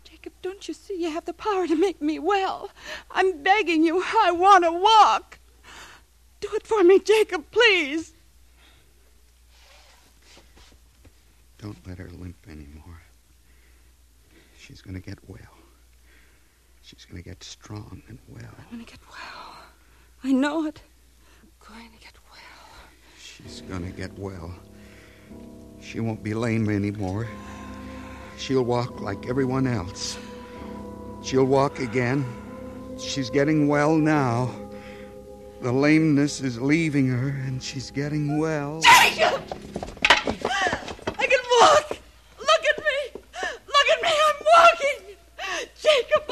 Jacob, 0.04 0.34
don't 0.44 0.68
you 0.68 0.76
see 0.76 1.02
you 1.02 1.10
have 1.10 1.26
the 1.26 1.34
power 1.34 1.66
to 1.66 1.76
make 1.76 2.00
me 2.00 2.20
well? 2.20 2.70
I'm 3.10 3.42
begging 3.42 3.84
you. 3.84 4.04
I 4.24 4.30
want 4.32 4.66
to 4.66 4.72
walk. 4.72 5.40
Do 6.42 6.50
it 6.54 6.68
for 6.68 6.84
me, 6.84 7.00
Jacob, 7.00 7.46
please. 7.50 8.14
Don't 11.58 11.78
let 11.88 11.98
her 11.98 12.10
limp 12.20 12.36
anymore. 12.50 12.73
She's 14.66 14.82
going 14.82 14.94
to 14.96 15.02
get 15.02 15.20
well. 15.28 15.58
She's 16.82 17.04
going 17.04 17.22
to 17.22 17.30
get 17.30 17.44
strong 17.44 18.02
and 18.08 18.18
well. 18.30 18.50
I'm 18.58 18.66
going 18.72 18.86
to 18.86 18.90
get 18.90 19.02
well. 19.10 19.56
I 20.24 20.32
know 20.32 20.66
it. 20.66 20.82
I'm 21.42 21.50
going 21.60 21.92
to 21.92 22.00
get 22.00 22.14
well. 22.32 22.40
She's 23.20 23.60
going 23.62 23.86
to 23.86 23.92
get 23.92 24.18
well. 24.18 24.56
She 25.82 26.00
won't 26.00 26.24
be 26.24 26.34
lame 26.34 26.70
anymore. 26.70 27.28
She'll 28.38 28.64
walk 28.64 29.02
like 29.02 29.28
everyone 29.28 29.68
else. 29.68 30.18
She'll 31.24 31.44
walk 31.44 31.80
again. 31.80 32.26
She's 32.98 33.30
getting 33.30 33.68
well 33.68 33.98
now. 33.98 34.50
The 35.62 35.74
lameness 35.74 36.40
is 36.40 36.60
leaving 36.62 37.10
her, 37.10 37.28
and 37.28 37.62
she's 37.62 37.92
getting 37.92 38.38
well. 38.38 38.80
Jacob! 38.82 39.42
I 40.10 41.28
can 41.28 41.40
walk! 41.62 41.98
Look 42.40 42.64
at 42.70 42.78
me! 42.78 43.22
Look 43.68 43.88
at 43.92 44.02
me! 44.04 44.10
I'm 44.28 44.40
walking! 44.56 45.16
Jacob! 45.82 46.24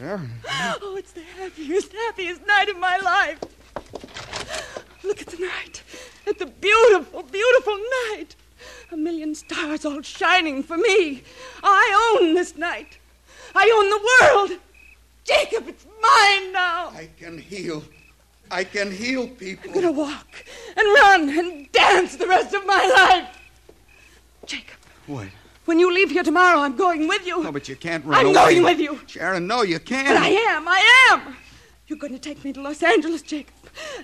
Oh, 0.00 0.03
Jacob! 0.16 0.30
Sharon. 0.46 0.78
Oh, 0.82 0.96
it's 0.96 1.12
the 1.12 1.22
happiest, 1.22 1.92
happiest 1.92 2.46
night 2.46 2.68
of 2.68 2.78
my 2.78 2.98
life. 2.98 3.38
Look 5.02 5.20
at 5.20 5.26
the 5.28 5.38
night. 5.38 5.82
At 6.26 6.38
the 6.38 6.46
beautiful, 6.46 7.22
beautiful 7.22 7.76
night. 8.10 8.36
A 8.92 8.96
million 8.96 9.34
stars 9.34 9.84
all 9.84 10.02
shining 10.02 10.62
for 10.62 10.76
me. 10.76 11.22
I 11.62 12.16
own 12.20 12.34
this 12.34 12.56
night. 12.56 12.98
I 13.54 13.70
own 13.70 13.90
the 13.90 14.50
world. 14.50 14.60
Jacob, 15.24 15.68
it's 15.68 15.84
mine 15.84 16.52
now. 16.52 16.88
I 16.90 17.08
can 17.18 17.38
heal. 17.38 17.82
I 18.50 18.64
can 18.64 18.90
heal 18.90 19.28
people. 19.28 19.70
I'm 19.70 19.74
going 19.74 19.86
to 19.86 19.92
walk 19.92 20.44
and 20.76 20.86
run 20.94 21.28
and 21.38 21.72
dance 21.72 22.16
the 22.16 22.26
rest 22.26 22.54
of 22.54 22.66
my 22.66 22.86
life. 22.96 23.38
Jacob, 24.46 24.78
What? 25.06 25.28
When 25.64 25.78
you 25.78 25.92
leave 25.92 26.10
here 26.10 26.22
tomorrow, 26.22 26.60
I'm 26.60 26.76
going 26.76 27.08
with 27.08 27.26
you. 27.26 27.42
No, 27.42 27.52
but 27.52 27.68
you 27.68 27.76
can't 27.76 28.04
run 28.04 28.18
I'm 28.20 28.26
away. 28.26 28.34
going 28.34 28.62
with 28.62 28.78
you. 28.78 29.00
Sharon, 29.06 29.46
no, 29.46 29.62
you 29.62 29.78
can't. 29.78 30.08
But 30.08 30.16
I 30.18 30.28
am, 30.28 30.66
I 30.68 31.08
am. 31.12 31.36
You're 31.86 31.98
going 31.98 32.12
to 32.14 32.18
take 32.18 32.42
me 32.44 32.52
to 32.54 32.62
Los 32.62 32.82
Angeles, 32.82 33.22
Jacob. 33.22 33.54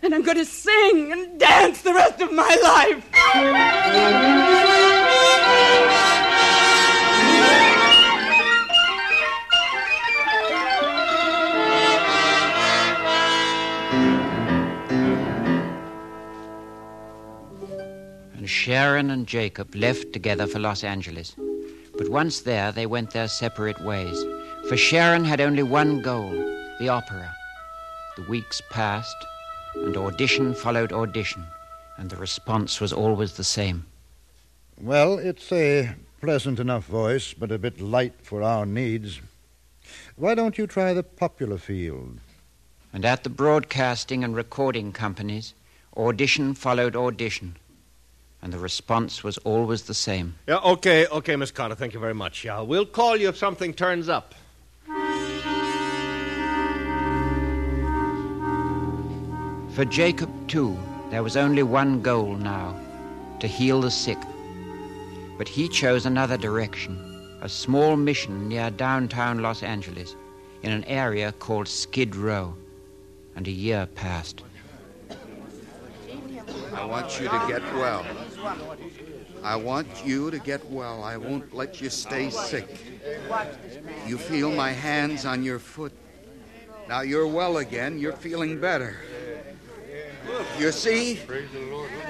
And 0.02 0.14
I'm 0.14 0.23
going 0.23 0.37
to 0.37 0.45
sing 0.45 1.12
and 1.12 1.38
dance 1.40 1.83
the 1.83 1.95
rest 1.95 2.21
of 2.21 2.33
my 2.33 2.57
life. 2.62 3.07
Sharon 18.50 19.11
and 19.11 19.26
Jacob 19.26 19.75
left 19.75 20.12
together 20.12 20.47
for 20.47 20.59
Los 20.59 20.83
Angeles. 20.83 21.37
But 21.97 22.09
once 22.09 22.40
there, 22.40 22.73
they 22.73 22.85
went 22.85 23.12
their 23.12 23.28
separate 23.28 23.80
ways. 23.80 24.23
For 24.69 24.76
Sharon 24.76 25.25
had 25.25 25.40
only 25.40 25.62
one 25.62 26.02
goal 26.02 26.33
the 26.80 26.88
opera. 26.88 27.35
The 28.16 28.23
weeks 28.28 28.61
passed, 28.71 29.16
and 29.75 29.97
audition 29.97 30.54
followed 30.54 30.92
audition, 30.92 31.45
and 31.97 32.11
the 32.11 32.16
response 32.16 32.80
was 32.80 32.92
always 32.92 33.35
the 33.35 33.45
same. 33.45 33.87
Well, 34.80 35.19
it's 35.19 35.52
a 35.52 35.95
pleasant 36.21 36.59
enough 36.59 36.87
voice, 36.87 37.33
but 37.33 37.52
a 37.52 37.59
bit 37.59 37.80
light 37.80 38.14
for 38.23 38.42
our 38.42 38.66
needs. 38.66 39.21
Why 40.16 40.35
don't 40.35 40.59
you 40.59 40.66
try 40.66 40.92
the 40.92 41.02
popular 41.02 41.59
field? 41.59 42.19
And 42.92 43.04
at 43.04 43.23
the 43.23 43.30
broadcasting 43.30 44.25
and 44.25 44.35
recording 44.35 44.92
companies, 44.92 45.54
audition 45.97 46.54
followed 46.54 46.97
audition, 46.97 47.57
and 48.42 48.52
the 48.52 48.59
response 48.59 49.23
was 49.23 49.38
always 49.38 49.82
the 49.82 49.94
same. 49.94 50.35
Yeah, 50.47 50.59
okay, 50.59 51.06
okay, 51.06 51.37
Miss 51.37 51.50
Carter. 51.50 51.75
Thank 51.75 51.94
you 51.94 52.00
very 52.00 52.14
much. 52.14 52.44
Yeah, 52.44 52.61
we'll 52.61 52.87
call 52.87 53.16
you 53.16 53.28
if 53.28 53.37
something 53.37 53.75
turns 53.75 54.09
up. 54.09 54.35
For 59.75 59.85
Jacob, 59.85 60.30
too, 60.49 60.76
there 61.11 61.23
was 61.23 61.37
only 61.37 61.62
one 61.62 62.02
goal 62.02 62.37
now 62.37 62.78
to 63.40 63.47
heal 63.47 63.80
the 63.80 63.90
sick. 63.90 64.18
But 65.38 65.49
he 65.49 65.68
chose 65.68 66.06
another 66.06 66.37
direction 66.37 67.06
a 67.42 67.49
small 67.49 67.97
mission 67.97 68.49
near 68.49 68.70
downtown 68.70 69.40
Los 69.40 69.62
Angeles 69.62 70.14
in 70.62 70.70
an 70.73 70.85
area 70.85 71.32
called 71.32 71.66
Skid 71.66 72.14
Row. 72.14 72.54
And 73.35 73.48
a 73.48 73.50
year 73.50 73.87
passed. 73.94 74.42
I 76.74 76.85
want 76.85 77.18
you 77.18 77.29
to 77.29 77.44
get 77.48 77.62
well. 77.74 78.05
I 79.42 79.57
want 79.57 79.88
you 80.05 80.31
to 80.31 80.38
get 80.38 80.64
well. 80.70 81.03
I 81.03 81.16
won't 81.16 81.55
let 81.55 81.81
you 81.81 81.90
stay 81.90 82.31
sick. 82.31 82.68
You 84.07 84.18
feel 84.18 84.50
my 84.50 84.70
hands 84.70 85.24
on 85.24 85.42
your 85.42 85.59
foot. 85.59 85.92
Now 86.88 87.03
you're 87.03 87.26
well 87.26 87.59
again. 87.59 87.98
You're 87.98 88.12
feeling 88.12 88.61
better. 88.61 88.96
You 90.59 90.72
see? 90.72 91.20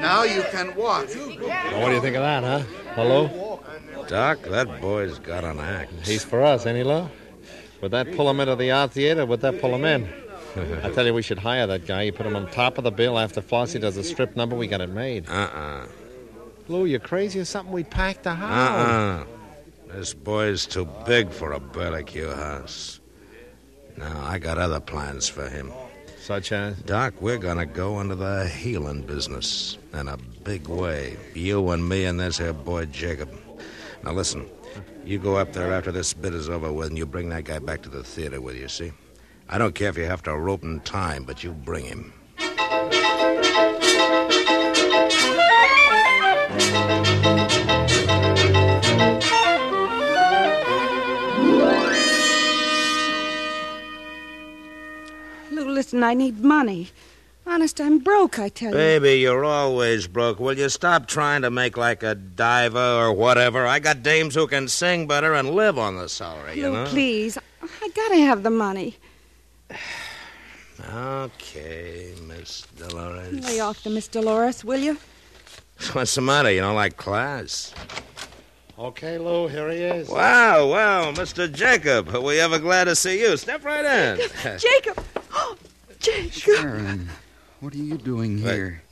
Now 0.01 0.25
you 0.25 0.43
can 0.51 0.75
walk. 0.75 1.09
What 1.09 1.89
do 1.89 1.95
you 1.95 2.01
think 2.01 2.17
of 2.17 2.23
that, 2.23 2.43
huh? 2.43 2.63
Hello? 2.95 3.61
Doc, 4.09 4.43
that 4.43 4.81
boy's 4.81 5.19
got 5.19 5.45
an 5.45 5.61
act. 5.61 5.93
He's 6.07 6.25
for 6.25 6.43
us, 6.43 6.67
ain't 6.67 6.77
he, 6.77 6.83
Lo? 6.83 7.09
Would 7.81 7.93
that 7.93 8.15
pull 8.17 8.29
him 8.29 8.41
into 8.41 8.57
the 8.57 8.71
art 8.71 8.93
theater? 8.93 9.25
Would 9.25 9.41
that 9.41 9.61
pull 9.61 9.75
him 9.75 9.85
in? 9.85 10.09
I 10.83 10.91
tell 10.91 11.07
you, 11.07 11.15
we 11.15 11.23
should 11.23 11.39
hire 11.39 11.67
that 11.69 11.87
guy. 11.87 12.03
You 12.03 12.13
put 12.13 12.27
him 12.27 12.35
on 12.35 12.51
top 12.51 12.77
of 12.77 12.85
the 12.85 12.91
bill 12.91 13.19
after 13.19 13.41
Flossie 13.41 13.81
does 13.81 13.97
a 13.97 14.05
strip 14.05 14.35
number. 14.37 14.57
We 14.57 14.67
got 14.67 14.81
it 14.81 14.91
made. 14.91 15.29
Uh-uh. 15.29 15.87
Lou, 16.71 16.85
you 16.85 17.01
crazy 17.01 17.41
or 17.41 17.45
something? 17.45 17.73
We 17.73 17.83
packed 17.83 18.23
the 18.23 18.35
house. 18.35 19.27
Uh-uh. 19.89 19.97
This 19.97 20.15
boy's 20.15 20.67
too 20.67 20.89
big 21.05 21.31
for 21.33 21.51
a 21.51 21.59
barbecue 21.59 22.31
house. 22.31 23.01
Now, 23.97 24.23
I 24.25 24.39
got 24.39 24.57
other 24.57 24.79
plans 24.79 25.29
for 25.29 25.49
him. 25.49 25.73
Such 26.21 26.53
as? 26.53 26.77
Doc, 26.83 27.15
we're 27.21 27.39
gonna 27.39 27.67
go 27.67 28.01
into 28.01 28.15
the 28.15 28.47
healing 28.47 29.03
business 29.03 29.79
in 29.93 30.07
a 30.07 30.17
big 30.45 30.69
way. 30.69 31.17
You 31.35 31.71
and 31.71 31.89
me 31.89 32.05
and 32.05 32.21
this 32.21 32.39
here 32.39 32.53
boy 32.53 32.85
Jacob. 32.87 33.31
Now 34.05 34.13
listen, 34.13 34.49
you 35.05 35.19
go 35.19 35.37
up 35.37 35.53
there 35.53 35.73
after 35.73 35.91
this 35.91 36.15
bit 36.15 36.35
is 36.35 36.49
over 36.49 36.73
with 36.73 36.91
and 36.91 36.99
you 36.99 37.05
bring 37.05 37.31
that 37.31 37.45
guy 37.45 37.59
back 37.59 37.83
to 37.83 37.89
the 37.89 38.05
theater 38.05 38.41
with 38.41 38.55
you, 38.57 38.69
see? 38.69 38.93
I 39.49 39.59
don't 39.59 39.75
care 39.75 39.89
if 39.89 39.99
you 39.99 40.05
have 40.05 40.23
to 40.23 40.37
rope 40.37 40.63
in 40.63 40.79
time, 40.81 41.25
but 41.25 41.43
you 41.43 41.51
bring 41.51 41.87
him. 41.87 42.13
Lou, 55.51 55.69
listen, 55.69 56.03
I 56.03 56.15
need 56.15 56.41
money. 56.41 56.89
Honest, 57.47 57.81
I'm 57.81 57.99
broke, 57.99 58.39
I 58.39 58.49
tell 58.49 58.71
you. 58.71 58.77
Baby, 58.77 59.15
you're 59.21 59.45
always 59.45 60.07
broke. 60.07 60.39
Will 60.39 60.57
you 60.57 60.69
stop 60.69 61.09
trying 61.09 61.43
to 61.43 61.51
make 61.51 61.77
like 61.77 62.03
a 62.05 62.15
diva 62.15 62.97
or 62.99 63.13
whatever? 63.13 63.67
I 63.67 63.81
got 63.81 64.03
dames 64.03 64.35
who 64.37 64.47
can 64.47 64.69
sing 64.69 65.09
better 65.09 65.35
and 65.35 65.51
live 65.51 65.77
on 65.79 65.97
the 65.97 66.09
salary, 66.09 66.59
you 66.59 66.69
Lou, 66.69 66.73
know? 66.73 66.87
please. 66.87 67.37
I 67.63 67.89
gotta 67.95 68.17
have 68.17 68.43
the 68.43 68.51
money. 68.51 68.97
Okay, 70.95 72.15
Miss 72.27 72.63
Dolores. 72.79 73.45
Lay 73.45 73.61
off 73.61 73.83
the 73.85 73.91
Miss 73.91 74.09
Dolores, 74.09 74.65
will 74.65 74.81
you? 74.81 74.97
What's 75.93 76.15
the 76.15 76.21
matter? 76.21 76.51
You 76.51 76.61
don't 76.61 76.75
like 76.75 76.97
class? 76.97 77.75
Okay, 78.79 79.19
Lou, 79.19 79.47
here 79.49 79.71
he 79.71 79.79
is. 79.79 80.09
Wow, 80.09 80.69
wow, 80.69 81.13
Mr. 81.13 81.51
Jacob. 81.53 82.15
Are 82.15 82.21
we 82.21 82.41
ever 82.41 82.59
glad 82.59 82.85
to 82.85 82.97
see 82.97 83.21
you? 83.21 83.37
Step 83.37 83.65
right 83.65 83.85
in. 83.85 84.59
Jacob! 84.59 85.03
Oh, 85.33 85.57
Jacob! 86.01 86.33
Sharon, 86.33 87.09
what 87.61 87.73
are 87.73 87.79
you 87.79 87.97
doing 87.97 88.37
here? 88.37 88.83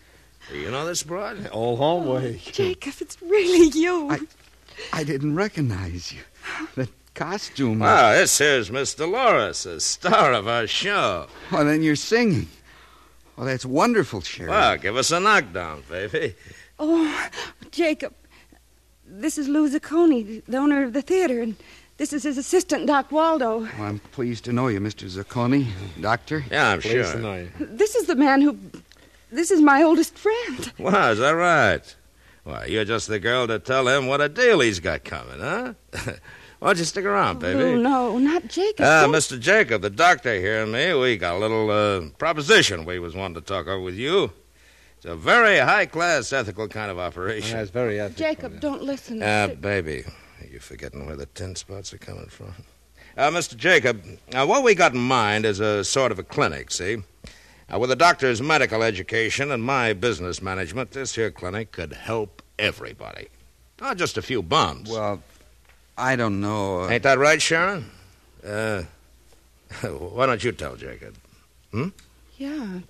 you 0.55 0.71
know 0.71 0.87
this 0.87 1.03
broad? 1.03 1.51
Old 1.51 1.81
homeboy. 1.81 2.37
Oh, 2.37 2.51
Jacob, 2.53 2.95
it's 3.01 3.21
really 3.21 3.69
you. 3.77 4.09
I, 4.09 4.21
I 4.93 5.03
didn't 5.03 5.35
recognize 5.35 6.13
you. 6.13 6.21
The 6.77 6.89
costume. 7.15 7.81
Wow, 7.81 8.13
this 8.13 8.39
here's 8.39 8.71
Miss 8.71 8.95
Dolores, 8.95 9.65
the 9.65 9.81
star 9.81 10.33
of 10.33 10.47
our 10.47 10.69
show. 10.69 11.27
Well, 11.51 11.65
then 11.65 11.83
you're 11.83 11.97
singing. 11.97 12.47
Well, 13.37 13.47
that's 13.47 13.67
wonderful, 13.67 14.21
Sharon. 14.21 14.51
Well, 14.51 14.77
give 14.77 14.97
us 14.97 15.11
a 15.11 15.19
knockdown, 15.19 15.83
baby. 15.91 16.37
Oh, 16.79 17.29
Jacob. 17.71 18.15
This 19.07 19.39
is 19.39 19.49
Lou 19.49 19.69
Zacconi, 19.69 20.43
the 20.47 20.59
owner 20.59 20.83
of 20.85 20.93
the 20.93 21.03
theater, 21.03 21.41
and 21.41 21.57
this 21.97 22.13
is 22.13 22.23
his 22.25 22.37
assistant, 22.39 22.87
Doc 22.87 23.11
Waldo. 23.11 23.61
Well, 23.61 23.73
I'm 23.83 23.99
pleased 24.13 24.45
to 24.45 24.53
know 24.53 24.69
you, 24.69 24.81
Mr. 24.81 25.07
Zacconi. 25.09 25.67
Doctor? 26.01 26.45
Yeah, 26.51 26.71
I'm 26.71 26.81
Pleased 26.81 26.95
to 26.97 27.13
sure. 27.13 27.21
know 27.21 27.35
you. 27.37 27.51
This 27.59 27.95
is 27.97 28.07
the 28.07 28.15
man 28.15 28.43
who. 28.43 28.59
This 29.33 29.51
is 29.51 29.61
my 29.61 29.83
oldest 29.83 30.17
friend. 30.17 30.73
Wow, 30.79 31.11
is 31.11 31.19
that 31.19 31.31
right? 31.33 31.97
Why, 32.45 32.65
you're 32.67 32.85
just 32.85 33.09
the 33.09 33.19
girl 33.19 33.47
to 33.47 33.59
tell 33.59 33.87
him 33.89 34.07
what 34.07 34.21
a 34.21 34.29
deal 34.29 34.61
he's 34.61 34.81
got 34.81 35.05
coming, 35.05 35.39
huh? 35.41 35.75
Why 36.61 36.69
don't 36.71 36.79
you 36.79 36.85
stick 36.85 37.05
around, 37.05 37.39
baby? 37.41 37.63
Oh, 37.63 37.77
no, 37.77 38.19
not 38.19 38.49
Jacob. 38.49 38.85
Ah, 38.87 39.03
Don't- 39.03 39.13
Mr. 39.13 39.39
Jacob, 39.39 39.81
the 39.83 39.91
doctor 39.91 40.35
here 40.35 40.63
and 40.63 40.73
me, 40.73 40.93
we 40.95 41.17
got 41.17 41.35
a 41.37 41.39
little 41.39 41.71
uh, 41.71 42.09
proposition 42.19 42.85
we 42.85 42.99
was 42.99 43.15
wanting 43.15 43.35
to 43.37 43.41
talk 43.41 43.67
over 43.69 43.81
with 43.81 43.95
you. 43.95 44.33
It's 44.99 45.05
a 45.07 45.15
very 45.15 45.59
high-class, 45.59 46.33
ethical 46.33 46.67
kind 46.67 46.91
of 46.91 46.99
operation. 46.99 47.57
That's 47.57 47.71
very 47.71 48.01
ethical. 48.01 48.19
Jacob, 48.27 48.61
don't 48.61 48.83
listen. 48.83 49.23
Ah, 49.23 49.47
baby, 49.61 50.05
are 50.41 50.47
you 50.47 50.59
forgetting 50.59 51.07
where 51.07 51.15
the 51.17 51.27
tin 51.27 51.55
spots 51.55 51.95
are 51.95 51.99
coming 51.99 52.27
from? 52.27 52.53
Uh, 53.17 53.31
Mr. 53.31 53.57
Jacob, 53.57 54.03
uh, 54.35 54.45
what 54.45 54.65
we 54.65 54.75
got 54.75 54.95
in 54.95 55.01
mind 55.01 55.45
is 55.47 55.61
a 55.61 55.85
sort 55.85 56.11
of 56.11 56.19
a 56.19 56.25
clinic, 56.25 56.73
see? 56.73 56.99
Uh, 57.73 57.79
with 57.79 57.93
a 57.93 57.97
doctor's 57.97 58.43
medical 58.43 58.83
education 58.83 59.53
and 59.53 59.63
my 59.63 59.93
business 59.93 60.43
management, 60.43 60.91
this 60.91 61.15
here 61.15 61.31
clinic 61.31 61.71
could 61.71 61.93
help 61.93 62.43
everybody. 62.59 63.29
Not 63.81 63.99
just 63.99 64.19
a 64.19 64.23
few 64.23 64.43
bums. 64.43 64.91
Well, 64.91 65.23
I 65.97 66.17
don't 66.17 66.41
know. 66.41 66.83
uh, 66.83 66.89
Ain't 66.91 67.05
that 67.05 67.19
right, 67.19 67.41
Sharon? 67.41 67.89
Uh, 68.45 68.83
why 69.83 70.27
don't 70.27 70.43
you 70.43 70.51
tell 70.51 70.75
Jacob? 70.75 71.15
Hmm? 71.71 71.89
Yeah. 72.37 72.81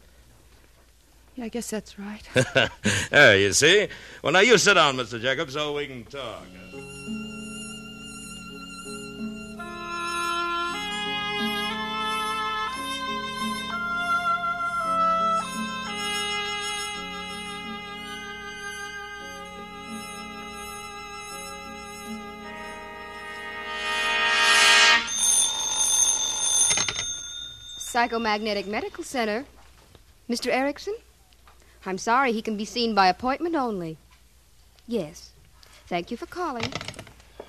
Yeah, 1.38 1.44
I 1.44 1.48
guess 1.50 1.70
that's 1.70 1.96
right. 2.00 2.28
there, 3.10 3.38
you 3.38 3.52
see? 3.52 3.86
Well, 4.24 4.32
now 4.32 4.40
you 4.40 4.58
sit 4.58 4.74
down, 4.74 4.96
Mr. 4.96 5.20
Jacob, 5.20 5.52
so 5.52 5.72
we 5.72 5.86
can 5.86 6.04
talk. 6.04 6.42
Psychomagnetic 27.78 28.66
Medical 28.66 29.04
Center. 29.04 29.44
Mr. 30.28 30.48
Erickson? 30.48 30.96
I'm 31.86 31.98
sorry, 31.98 32.32
he 32.32 32.42
can 32.42 32.56
be 32.56 32.64
seen 32.64 32.94
by 32.94 33.08
appointment 33.08 33.54
only. 33.54 33.96
Yes. 34.86 35.30
Thank 35.86 36.10
you 36.10 36.16
for 36.16 36.26
calling. 36.26 36.72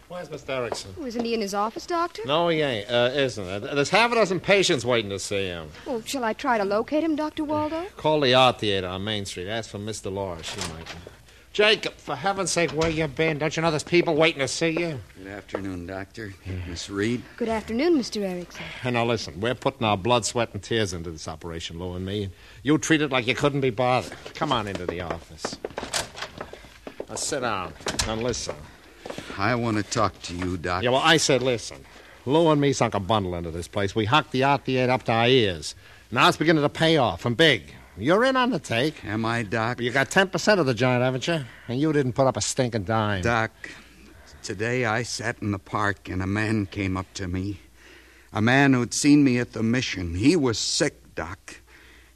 Where's 0.08 0.30
Mr. 0.30 0.50
Erickson? 0.50 0.96
Oh, 1.00 1.06
isn't 1.06 1.24
he 1.24 1.36
in 1.36 1.42
his 1.42 1.54
office, 1.54 1.86
Doctor? 1.86 2.24
No, 2.26 2.48
he 2.48 2.62
ain't, 2.62 2.90
uh, 2.90 3.12
isn't 3.14 3.46
it? 3.46 3.76
There's 3.76 3.92
half 3.92 4.12
a 4.12 4.16
dozen 4.16 4.40
patients 4.40 4.84
waiting 4.84 5.12
to 5.12 5.20
see 5.20 5.46
him. 5.46 5.70
Well, 5.86 6.02
shall 6.04 6.24
I 6.24 6.34
try 6.34 6.58
to 6.58 6.66
locate 6.66 7.04
him, 7.04 7.16
Dr. 7.16 7.44
Waldo? 7.44 7.86
Call 7.96 8.22
the 8.22 8.34
art 8.34 8.60
theater 8.60 8.88
on 8.88 9.04
Main 9.04 9.26
Street. 9.26 9.48
Ask 9.48 9.70
for 9.70 9.78
Miss 9.78 10.02
Dolores. 10.02 10.48
She 10.48 10.60
might 10.62 10.80
know. 10.80 11.12
Jacob, 11.52 11.94
for 11.96 12.16
heaven's 12.16 12.52
sake, 12.52 12.72
where 12.72 12.90
you 12.90 13.08
been? 13.08 13.40
Don't 13.40 13.56
you 13.56 13.62
know 13.62 13.72
there's 13.72 13.84
people 13.84 14.16
waiting 14.16 14.40
to 14.40 14.48
see 14.48 14.70
you? 14.70 15.00
Good 15.18 15.28
afternoon, 15.28 15.88
Doctor. 15.88 16.34
Miss 16.68 16.90
Reed. 16.90 17.24
Good 17.38 17.50
afternoon, 17.50 17.98
Mr. 17.98 18.22
Erickson. 18.22 18.64
And 18.84 18.94
now 18.94 19.06
listen, 19.06 19.42
we're 19.42 19.56
putting 19.56 19.86
our 19.86 19.98
blood, 19.98 20.26
sweat, 20.26 20.50
and 20.54 20.62
tears 20.62 20.94
into 20.94 21.10
this 21.10 21.28
operation, 21.28 21.80
Lou 21.80 21.96
and 21.96 22.06
me. 22.06 22.30
You 22.62 22.78
treat 22.78 23.02
it 23.02 23.12
like 23.12 23.26
you 23.26 23.34
couldn't 23.34 23.62
be 23.62 23.72
bothered. 23.72 24.14
Come 24.36 24.52
on 24.52 24.68
into 24.68 24.86
the 24.86 25.02
office. 25.02 25.58
Now 27.10 27.16
sit 27.16 27.40
down 27.42 27.74
and 28.08 28.22
listen. 28.22 28.56
I 29.38 29.56
want 29.56 29.78
to 29.78 29.84
talk 29.84 30.22
to 30.24 30.36
you, 30.36 30.56
Doctor. 30.56 30.86
Yeah, 30.86 30.92
well, 30.92 31.02
I 31.04 31.18
said 31.18 31.42
listen. 31.42 31.84
Lou 32.28 32.52
and 32.52 32.62
me 32.62 32.74
sunk 32.74 32.94
a 32.94 33.00
bundle 33.00 33.34
into 33.34 33.50
this 33.50 33.68
place. 33.68 33.96
We 33.96 34.06
hocked 34.06 34.32
the 34.32 34.44
art 34.44 34.66
theater 34.66 34.92
up 34.92 35.04
to 35.04 35.12
our 35.14 35.28
ears. 35.28 35.74
Now 36.12 36.28
it's 36.28 36.38
beginning 36.38 36.62
to 36.64 36.70
pay 36.70 36.98
off, 36.98 37.26
and 37.26 37.36
big. 37.36 37.74
You're 38.00 38.24
in 38.24 38.38
on 38.38 38.50
the 38.50 38.60
take. 38.60 39.04
Am 39.04 39.26
I, 39.26 39.44
Doc? 39.44 39.82
You 39.82 39.92
got 39.92 40.10
10% 40.10 40.60
of 40.60 40.66
the 40.66 40.74
joint, 40.74 41.02
haven't 41.02 41.28
you? 41.28 41.44
And 41.68 41.80
you 41.80 41.92
didn't 41.92 42.14
put 42.14 42.28
up 42.28 42.38
a 42.38 42.42
stinking 42.42 42.84
dime. 42.84 43.22
Doc, 43.22 43.52
today 44.42 44.86
I 44.86 45.04
sat 45.04 45.42
in 45.42 45.52
the 45.52 45.60
park 45.60 46.08
and 46.08 46.22
a 46.22 46.28
man 46.28 46.66
came 46.66 46.96
up 46.96 47.14
to 47.16 47.28
me. 47.28 47.60
A 48.32 48.42
man 48.42 48.74
who'd 48.74 48.94
seen 48.94 49.24
me 49.24 49.38
at 49.38 49.52
the 49.52 49.64
mission. 49.64 50.16
He 50.16 50.36
was 50.36 50.58
sick, 50.58 51.14
Doc. 51.16 51.62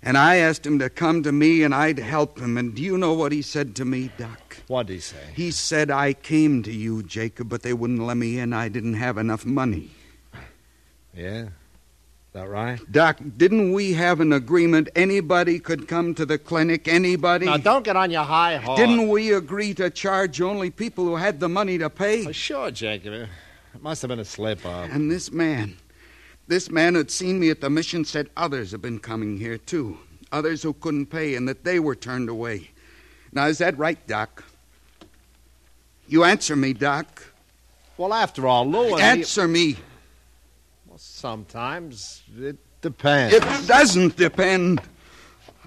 And 0.02 0.18
I 0.18 0.38
asked 0.38 0.66
him 0.66 0.80
to 0.80 0.90
come 0.90 1.24
to 1.24 1.32
me 1.32 1.64
and 1.64 1.76
I'd 1.76 2.00
help 2.00 2.40
him. 2.40 2.58
And 2.58 2.76
do 2.76 2.82
you 2.82 2.98
know 2.98 3.14
what 3.14 3.32
he 3.32 3.42
said 3.42 3.76
to 3.78 3.86
me, 3.86 4.10
Doc? 4.18 4.58
What'd 4.68 4.90
he 4.90 5.00
say? 5.00 5.18
He 5.34 5.52
said, 5.52 5.92
I 5.92 6.14
came 6.14 6.64
to 6.64 6.72
you, 6.72 7.04
Jacob, 7.04 7.50
but 7.50 7.64
they 7.64 7.74
wouldn't 7.74 8.02
let 8.02 8.18
me 8.18 8.40
in. 8.40 8.54
I 8.54 8.70
didn't 8.70 8.96
have 8.96 9.18
enough 9.18 9.46
money. 9.46 9.92
Yeah? 11.14 11.50
That 12.34 12.50
right? 12.50 12.80
Doc, 12.92 13.20
didn't 13.38 13.74
we 13.74 13.94
have 13.94 14.20
an 14.20 14.34
agreement 14.34 14.90
anybody 14.96 15.60
could 15.60 15.88
come 15.88 16.16
to 16.16 16.26
the 16.26 16.38
clinic? 16.38 16.88
Anybody? 16.88 17.46
Now, 17.46 17.58
don't 17.58 17.84
get 17.84 17.96
on 17.96 18.10
your 18.10 18.24
high 18.24 18.58
horse. 18.58 18.80
Didn't 18.80 19.08
we 19.08 19.34
agree 19.34 19.74
to 19.76 19.90
charge 19.90 20.42
only 20.42 20.72
people 20.72 21.06
who 21.06 21.16
had 21.16 21.40
the 21.40 21.48
money 21.48 21.78
to 21.78 21.90
pay? 21.90 22.28
Oh, 22.28 22.32
sure, 22.32 22.72
Jacob. 22.72 23.14
It 23.14 23.30
must 23.82 24.02
have 24.02 24.10
been 24.10 24.20
a 24.20 24.26
slip 24.26 24.66
up. 24.66 24.90
And 24.92 25.12
this 25.12 25.32
man, 25.32 25.78
this 26.48 26.72
man 26.72 26.96
who'd 26.96 27.12
seen 27.12 27.40
me 27.40 27.50
at 27.52 27.62
the 27.62 27.70
mission 27.70 28.04
said 28.04 28.30
others 28.36 28.72
have 28.72 28.82
been 28.82 29.00
coming 29.00 29.38
here, 29.38 29.58
too. 29.58 30.00
Others 30.32 30.64
who 30.64 30.74
couldn't 30.74 31.08
pay 31.08 31.36
and 31.36 31.48
that 31.48 31.64
they 31.64 31.80
were 31.80 31.96
turned 31.96 32.30
away. 32.30 32.72
Now, 33.32 33.46
is 33.46 33.60
that 33.60 33.78
right, 33.78 34.06
Doc? 34.08 34.44
You 36.08 36.24
answer 36.24 36.56
me, 36.56 36.74
Doc. 36.74 37.28
Well, 37.96 38.14
after 38.14 38.48
all, 38.48 38.68
Lou 38.68 38.94
and 38.94 39.02
Answer 39.02 39.48
me. 39.48 39.78
Well, 41.04 41.10
sometimes 41.10 42.24
it 42.40 42.56
depends. 42.82 43.34
It 43.34 43.68
doesn't 43.68 44.16
depend. 44.16 44.82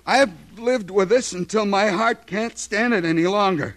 I've 0.07 0.33
lived 0.59 0.91
with 0.91 1.11
this 1.11 1.33
until 1.33 1.67
my 1.67 1.89
heart 1.89 2.27
can't 2.27 2.57
stand 2.59 2.95
it 2.95 3.05
any 3.05 3.27
longer. 3.27 3.77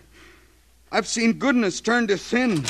I've 0.91 1.05
seen 1.05 1.33
goodness 1.33 1.81
turn 1.81 2.07
to 2.07 2.17
sin. 2.17 2.63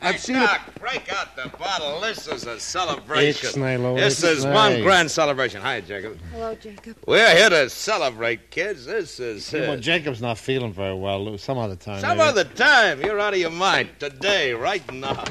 I've 0.00 0.16
hey, 0.16 0.18
seen 0.18 0.36
Doc, 0.36 0.60
it. 0.66 0.80
break 0.80 1.12
out 1.12 1.36
the 1.36 1.56
bottle. 1.56 2.00
This 2.00 2.26
is 2.26 2.46
a 2.46 2.58
celebration. 2.58 3.50
Ixnay, 3.50 3.80
Lou, 3.80 3.96
this 3.96 4.24
is 4.24 4.44
ixnay. 4.44 4.54
one 4.54 4.82
grand 4.82 5.10
celebration. 5.10 5.62
Hi, 5.62 5.80
Jacob. 5.80 6.18
Hello, 6.32 6.54
Jacob. 6.56 6.96
We're 7.06 7.34
here 7.36 7.48
to 7.48 7.70
celebrate, 7.70 8.50
kids. 8.50 8.86
This 8.86 9.20
is 9.20 9.52
Yeah, 9.52 9.60
uh, 9.60 9.68
well, 9.68 9.78
Jacob's 9.78 10.20
not 10.20 10.36
feeling 10.36 10.72
very 10.72 10.94
well, 10.94 11.24
Lou. 11.24 11.38
Some 11.38 11.58
other 11.58 11.76
time. 11.76 12.00
some 12.00 12.18
maybe. 12.18 12.28
other 12.28 12.44
time. 12.44 13.00
You're 13.02 13.20
out 13.20 13.34
of 13.34 13.38
your 13.38 13.50
mind. 13.50 13.90
Today, 14.00 14.52
right 14.52 14.92
now. 14.92 15.24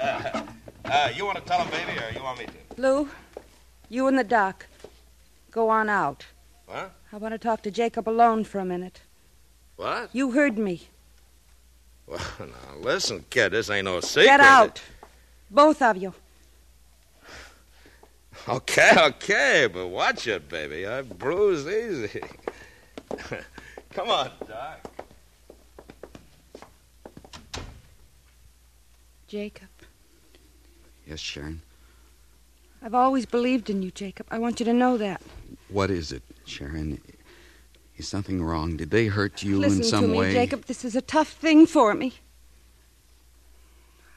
Uh, 0.00 0.42
uh, 0.90 1.10
you 1.14 1.24
want 1.24 1.36
to 1.38 1.44
tell 1.44 1.60
him, 1.60 1.70
baby, 1.70 1.98
or 1.98 2.12
you 2.12 2.22
want 2.22 2.38
me 2.38 2.46
to? 2.46 2.80
Lou, 2.80 3.08
you 3.88 4.06
and 4.06 4.18
the 4.18 4.24
doc, 4.24 4.66
go 5.50 5.68
on 5.68 5.88
out. 5.88 6.26
What? 6.66 6.92
I 7.12 7.16
want 7.16 7.32
to 7.32 7.38
talk 7.38 7.62
to 7.62 7.70
Jacob 7.70 8.08
alone 8.08 8.44
for 8.44 8.58
a 8.58 8.64
minute. 8.64 9.00
What? 9.76 10.10
You 10.12 10.32
heard 10.32 10.58
me. 10.58 10.88
Well, 12.06 12.20
now, 12.40 12.78
listen, 12.80 13.24
kid, 13.30 13.50
this 13.50 13.70
ain't 13.70 13.84
no 13.84 14.00
secret. 14.00 14.26
Get 14.26 14.40
out. 14.40 14.80
Both 15.50 15.82
of 15.82 15.96
you. 15.96 16.14
Okay, 18.48 18.92
okay, 18.96 19.68
but 19.70 19.88
watch 19.88 20.26
it, 20.26 20.48
baby. 20.48 20.86
I 20.86 21.02
bruise 21.02 21.66
easy. 21.66 22.22
Come 23.90 24.08
on, 24.08 24.30
Doc. 24.46 24.88
Jacob, 29.26 29.68
Yes, 31.08 31.20
Sharon. 31.20 31.62
I've 32.82 32.94
always 32.94 33.24
believed 33.24 33.70
in 33.70 33.80
you, 33.82 33.90
Jacob. 33.90 34.26
I 34.30 34.38
want 34.38 34.60
you 34.60 34.66
to 34.66 34.74
know 34.74 34.98
that. 34.98 35.22
What 35.70 35.90
is 35.90 36.12
it, 36.12 36.22
Sharon? 36.44 37.00
Is 37.96 38.06
something 38.06 38.42
wrong? 38.42 38.76
Did 38.76 38.90
they 38.90 39.06
hurt 39.06 39.42
you 39.42 39.58
Listen 39.58 39.78
in 39.78 39.84
some 39.84 40.02
to 40.02 40.08
me, 40.08 40.18
way? 40.18 40.32
Jacob. 40.32 40.66
This 40.66 40.84
is 40.84 40.94
a 40.94 41.00
tough 41.00 41.28
thing 41.28 41.66
for 41.66 41.94
me. 41.94 42.14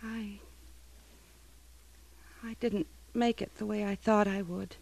I. 0.03 0.39
I 2.43 2.55
didn't 2.59 2.87
make 3.13 3.41
it 3.41 3.55
the 3.55 3.65
way 3.65 3.85
I 3.85 3.95
thought 3.95 4.27
I 4.27 4.41
would. 4.41 4.75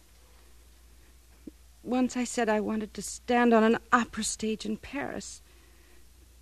Once 1.82 2.16
I 2.16 2.24
said 2.24 2.48
I 2.48 2.60
wanted 2.60 2.92
to 2.94 3.02
stand 3.02 3.54
on 3.54 3.62
an 3.62 3.78
opera 3.92 4.24
stage 4.24 4.66
in 4.66 4.76
Paris, 4.76 5.42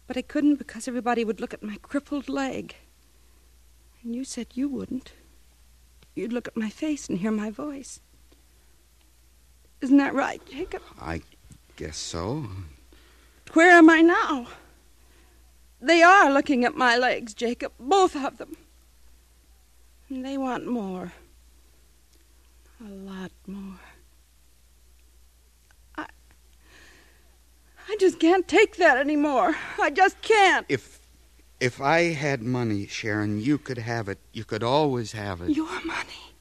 but 0.06 0.16
I 0.16 0.22
couldn't 0.22 0.56
because 0.56 0.88
everybody 0.88 1.24
would 1.24 1.40
look 1.40 1.54
at 1.54 1.62
my 1.62 1.76
crippled 1.82 2.28
leg. 2.28 2.74
And 4.02 4.16
you 4.16 4.24
said 4.24 4.46
you 4.54 4.68
wouldn't. 4.68 5.12
You'd 6.18 6.32
look 6.32 6.48
at 6.48 6.56
my 6.56 6.68
face 6.68 7.08
and 7.08 7.18
hear 7.18 7.30
my 7.30 7.48
voice. 7.48 8.00
Isn't 9.80 9.98
that 9.98 10.14
right, 10.14 10.44
Jacob? 10.50 10.82
I 11.00 11.22
guess 11.76 11.96
so. 11.96 12.44
Where 13.52 13.70
am 13.70 13.88
I 13.88 14.00
now? 14.00 14.48
They 15.80 16.02
are 16.02 16.32
looking 16.32 16.64
at 16.64 16.74
my 16.74 16.96
legs, 16.96 17.34
Jacob, 17.34 17.70
both 17.78 18.16
of 18.16 18.38
them. 18.38 18.56
And 20.08 20.26
they 20.26 20.36
want 20.36 20.66
more. 20.66 21.12
A 22.84 22.90
lot 22.90 23.30
more. 23.46 23.78
I. 25.96 26.06
I 27.88 27.96
just 28.00 28.18
can't 28.18 28.48
take 28.48 28.76
that 28.78 28.96
anymore. 28.96 29.54
I 29.80 29.90
just 29.90 30.20
can't. 30.22 30.66
If 30.68 30.98
if 31.60 31.80
I 31.80 32.12
had 32.12 32.42
money, 32.42 32.86
Sharon, 32.86 33.40
you 33.40 33.58
could 33.58 33.78
have 33.78 34.08
it. 34.08 34.18
You 34.32 34.44
could 34.44 34.62
always 34.62 35.12
have 35.12 35.40
it. 35.40 35.50
Your 35.50 35.84
money. 35.84 36.34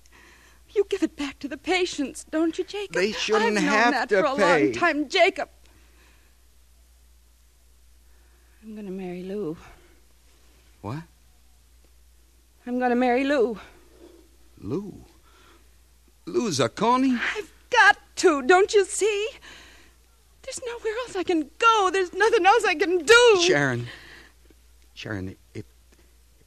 You 0.76 0.86
give 0.90 1.02
it 1.02 1.16
back 1.16 1.40
to 1.40 1.48
the 1.48 1.58
patients, 1.58 2.24
don't 2.30 2.58
you, 2.58 2.64
Jacob? 2.64 2.94
They 2.96 3.12
shouldn't 3.12 3.58
I've 3.58 3.64
known 3.64 3.64
have 3.64 3.94
that 3.94 4.10
to 4.10 4.22
for 4.22 4.26
a 4.28 4.36
pay. 4.36 4.64
long 4.66 4.74
time, 4.74 5.10
Jacob. 5.10 5.50
I'm 8.64 8.74
going 8.74 8.86
to 8.86 8.92
marry 8.92 9.24
Lou. 9.24 9.58
What? 10.82 11.04
I'm 12.68 12.78
going 12.80 12.90
to 12.92 12.96
marry 12.96 13.24
Lou. 13.24 13.58
Lou. 14.60 14.94
Lou 16.26 16.50
Zacconi? 16.50 17.18
I've 17.38 17.52
got 17.72 17.98
to, 18.18 18.42
don't 18.44 18.74
you 18.74 18.86
see? 18.86 19.30
There's 20.44 20.60
nowhere 20.66 20.94
else 21.06 21.16
I 21.16 21.24
can 21.24 21.50
go. 21.58 21.90
There's 21.92 22.14
nothing 22.14 22.46
else 22.46 22.66
I 22.66 22.76
can 22.76 23.00
do. 23.00 23.42
Sharon. 23.42 23.88
Sharon, 24.98 25.36
if 25.54 25.66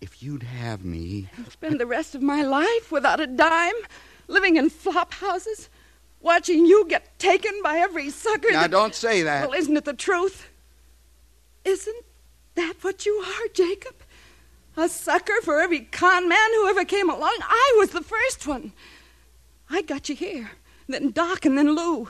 if 0.01 0.25
you'd 0.25 0.43
have 0.43 0.85
me, 0.85 1.29
Spend 1.51 1.79
the 1.79 1.87
rest 1.87 2.17
of 2.17 2.23
my 2.23 2.43
life 2.43 2.91
without 2.91 3.21
a 3.21 3.27
dime, 3.29 3.75
living 4.27 4.57
in 4.57 4.71
flop 4.71 5.15
houses, 5.15 5.69
watching 6.21 6.67
you 6.67 6.85
get 6.89 7.17
taken 7.21 7.53
by 7.63 7.79
every 7.79 8.11
sucker. 8.11 8.51
now 8.51 8.63
that- 8.63 8.73
don't 8.73 8.95
say 8.97 9.23
that. 9.23 9.49
Well, 9.49 9.57
isn't 9.57 9.77
it 9.77 9.85
the 9.85 9.93
truth? 9.93 10.49
Isn't 11.65 12.05
that 12.57 12.75
what 12.81 13.07
you 13.07 13.13
are, 13.25 13.49
Jacob? 13.55 13.95
A 14.77 14.89
sucker 14.89 15.41
for 15.43 15.61
every 15.61 15.83
con 15.83 16.29
man 16.29 16.51
who 16.55 16.67
ever 16.67 16.85
came 16.85 17.09
along? 17.09 17.37
I 17.43 17.77
was 17.79 17.91
the 17.91 18.03
first 18.03 18.49
one. 18.49 18.73
I 19.69 19.83
got 19.83 20.09
you 20.09 20.17
here, 20.17 20.51
then 20.89 21.13
Doc, 21.13 21.45
and 21.45 21.57
then 21.57 21.77
Lou. 21.77 22.09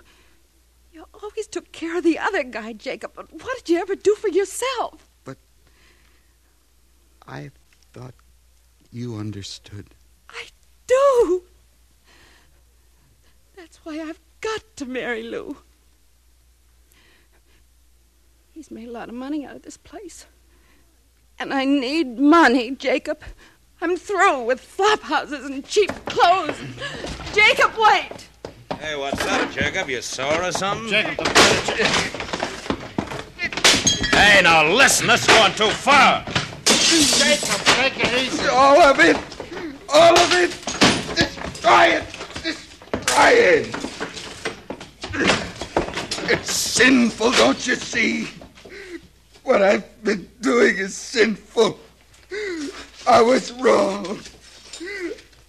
You 0.90 1.04
always 1.12 1.46
took 1.46 1.70
care 1.72 1.98
of 1.98 2.04
the 2.04 2.18
other 2.18 2.44
guy, 2.44 2.72
Jacob, 2.72 3.12
but 3.14 3.30
what 3.30 3.58
did 3.58 3.68
you 3.68 3.78
ever 3.78 3.94
do 3.94 4.14
for 4.14 4.28
yourself? 4.28 5.09
I 7.30 7.52
thought 7.92 8.14
you 8.90 9.14
understood. 9.14 9.86
I 10.28 10.46
do. 10.88 11.44
That's 13.56 13.76
why 13.84 14.00
I've 14.00 14.18
got 14.40 14.62
to 14.76 14.84
marry 14.84 15.22
Lou. 15.22 15.56
He's 18.52 18.72
made 18.72 18.88
a 18.88 18.90
lot 18.90 19.08
of 19.08 19.14
money 19.14 19.46
out 19.46 19.54
of 19.54 19.62
this 19.62 19.76
place. 19.76 20.26
And 21.38 21.54
I 21.54 21.64
need 21.64 22.18
money, 22.18 22.72
Jacob. 22.72 23.22
I'm 23.80 23.96
through 23.96 24.42
with 24.42 24.60
flop 24.60 25.02
houses 25.02 25.44
and 25.46 25.64
cheap 25.64 25.92
clothes. 26.06 26.58
Jacob, 27.32 27.74
wait! 27.78 28.28
Hey, 28.80 28.96
what's 28.96 29.24
up, 29.24 29.52
Jacob? 29.52 29.88
You 29.88 30.02
sore 30.02 30.42
or 30.42 30.50
something? 30.50 30.88
Jacob, 30.88 31.16
the 31.18 32.20
Hey, 34.10 34.42
now 34.42 34.66
listen, 34.66 35.06
this 35.06 35.20
is 35.20 35.28
going 35.28 35.54
too 35.54 35.70
far. 35.70 36.24
All 38.52 38.82
of 38.82 38.98
it! 38.98 39.16
All 39.88 40.18
of 40.18 40.32
it! 40.32 40.50
Destroy 41.16 41.84
it! 41.84 42.04
Destroy 42.42 43.30
it! 43.30 43.74
It's 46.30 46.52
sinful, 46.52 47.30
don't 47.32 47.64
you 47.64 47.76
see? 47.76 48.28
What 49.44 49.62
I've 49.62 50.02
been 50.02 50.28
doing 50.40 50.78
is 50.78 50.96
sinful. 50.96 51.78
I 53.06 53.22
was 53.22 53.52
wrong. 53.52 54.18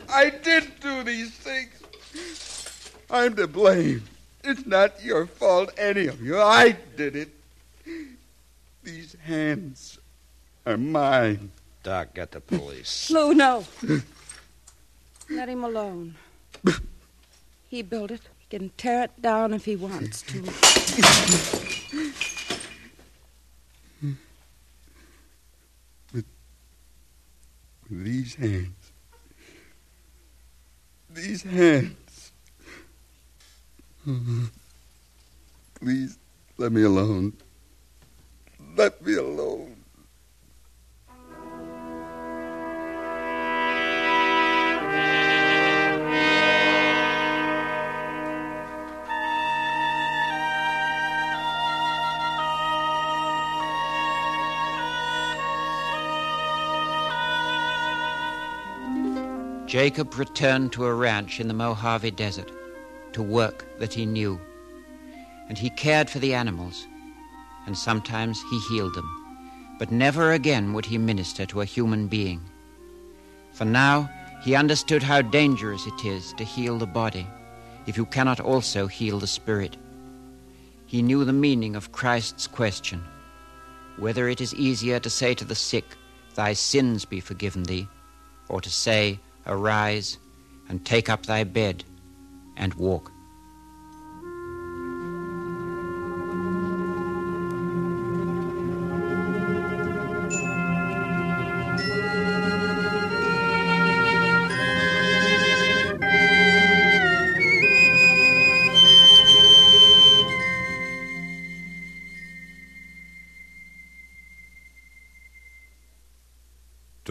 I 0.09 0.29
did 0.29 0.79
do 0.79 1.03
these 1.03 1.31
things. 1.31 2.91
I'm 3.09 3.35
to 3.35 3.47
blame. 3.47 4.03
It's 4.43 4.67
not 4.67 5.03
your 5.03 5.25
fault, 5.25 5.71
any 5.77 6.05
of 6.05 6.21
you. 6.21 6.39
I 6.39 6.77
did 6.95 7.15
it. 7.15 7.29
These 8.83 9.15
hands 9.23 9.97
are 10.65 10.77
mine. 10.77 11.51
Doc, 11.83 12.13
get 12.13 12.31
the 12.31 12.41
police. 12.41 13.09
Lou, 13.13 13.33
no. 13.33 13.65
Let 15.29 15.49
him 15.49 15.63
alone. 15.63 16.15
He 17.69 17.81
built 17.81 18.11
it. 18.11 18.21
He 18.37 18.57
can 18.57 18.69
tear 18.77 19.05
it 19.05 19.21
down 19.21 19.53
if 19.53 19.65
he 19.65 19.75
wants 19.75 20.21
to. 20.23 20.41
With, 26.13 26.25
with 27.89 28.03
these 28.03 28.35
hands. 28.35 28.91
These 31.09 31.43
hands. 31.43 32.31
Please 35.79 36.17
let 36.57 36.71
me 36.71 36.83
alone. 36.83 37.33
Let 38.75 39.05
me 39.05 39.15
alone. 39.15 39.80
Jacob 59.71 60.17
returned 60.19 60.73
to 60.73 60.83
a 60.83 60.93
ranch 60.93 61.39
in 61.39 61.47
the 61.47 61.53
Mojave 61.53 62.11
Desert 62.11 62.51
to 63.13 63.23
work 63.23 63.65
that 63.79 63.93
he 63.93 64.05
knew. 64.05 64.37
And 65.47 65.57
he 65.57 65.69
cared 65.69 66.09
for 66.09 66.19
the 66.19 66.33
animals, 66.33 66.85
and 67.65 67.77
sometimes 67.77 68.43
he 68.49 68.59
healed 68.67 68.93
them. 68.95 69.09
But 69.79 69.89
never 69.89 70.33
again 70.33 70.73
would 70.73 70.85
he 70.85 70.97
minister 70.97 71.45
to 71.45 71.61
a 71.61 71.65
human 71.65 72.07
being. 72.07 72.41
For 73.53 73.63
now 73.63 74.09
he 74.43 74.55
understood 74.55 75.01
how 75.03 75.21
dangerous 75.21 75.87
it 75.87 76.03
is 76.03 76.33
to 76.33 76.43
heal 76.43 76.77
the 76.77 76.85
body 76.85 77.25
if 77.87 77.95
you 77.95 78.05
cannot 78.05 78.41
also 78.41 78.87
heal 78.87 79.19
the 79.19 79.25
spirit. 79.25 79.77
He 80.85 81.01
knew 81.01 81.23
the 81.23 81.31
meaning 81.31 81.77
of 81.77 81.93
Christ's 81.93 82.45
question 82.45 83.01
whether 83.95 84.27
it 84.27 84.41
is 84.41 84.53
easier 84.55 84.99
to 84.99 85.09
say 85.09 85.33
to 85.33 85.45
the 85.45 85.55
sick, 85.55 85.85
Thy 86.35 86.51
sins 86.51 87.05
be 87.05 87.21
forgiven 87.21 87.63
thee, 87.63 87.87
or 88.49 88.59
to 88.59 88.69
say, 88.69 89.17
Arise 89.45 90.17
and 90.69 90.85
take 90.85 91.09
up 91.09 91.25
thy 91.25 91.43
bed 91.43 91.83
and 92.57 92.73
walk. 92.75 93.10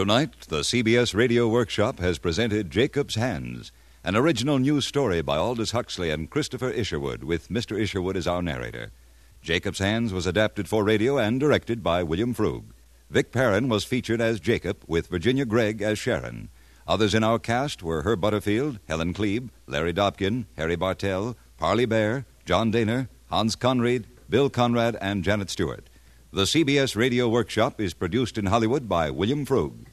Tonight, 0.00 0.46
the 0.48 0.60
CBS 0.60 1.14
Radio 1.14 1.46
Workshop 1.46 1.98
has 1.98 2.16
presented 2.16 2.70
Jacob's 2.70 3.16
Hands, 3.16 3.70
an 4.02 4.16
original 4.16 4.58
news 4.58 4.86
story 4.86 5.20
by 5.20 5.36
Aldous 5.36 5.72
Huxley 5.72 6.08
and 6.08 6.30
Christopher 6.30 6.70
Isherwood, 6.70 7.22
with 7.22 7.50
Mr. 7.50 7.78
Isherwood 7.78 8.16
as 8.16 8.26
our 8.26 8.40
narrator. 8.40 8.92
Jacob's 9.42 9.78
Hands 9.78 10.10
was 10.10 10.26
adapted 10.26 10.68
for 10.68 10.84
radio 10.84 11.18
and 11.18 11.38
directed 11.38 11.82
by 11.82 12.02
William 12.02 12.34
Froug. 12.34 12.72
Vic 13.10 13.30
Perrin 13.30 13.68
was 13.68 13.84
featured 13.84 14.22
as 14.22 14.40
Jacob, 14.40 14.78
with 14.86 15.08
Virginia 15.08 15.44
Gregg 15.44 15.82
as 15.82 15.98
Sharon. 15.98 16.48
Others 16.88 17.14
in 17.14 17.22
our 17.22 17.38
cast 17.38 17.82
were 17.82 18.00
Herb 18.00 18.22
Butterfield, 18.22 18.78
Helen 18.88 19.12
Kleeb, 19.12 19.50
Larry 19.66 19.92
Dobkin, 19.92 20.46
Harry 20.56 20.76
Bartell, 20.76 21.36
Parley 21.58 21.84
Baer, 21.84 22.24
John 22.46 22.72
Dehner, 22.72 23.08
Hans 23.28 23.54
Conried, 23.54 24.06
Bill 24.30 24.48
Conrad, 24.48 24.96
and 25.02 25.22
Janet 25.24 25.50
Stewart. 25.50 25.90
The 26.32 26.44
CBS 26.44 26.94
Radio 26.94 27.28
Workshop 27.28 27.80
is 27.80 27.92
produced 27.92 28.38
in 28.38 28.46
Hollywood 28.46 28.88
by 28.88 29.10
William 29.10 29.44
Froug. 29.44 29.89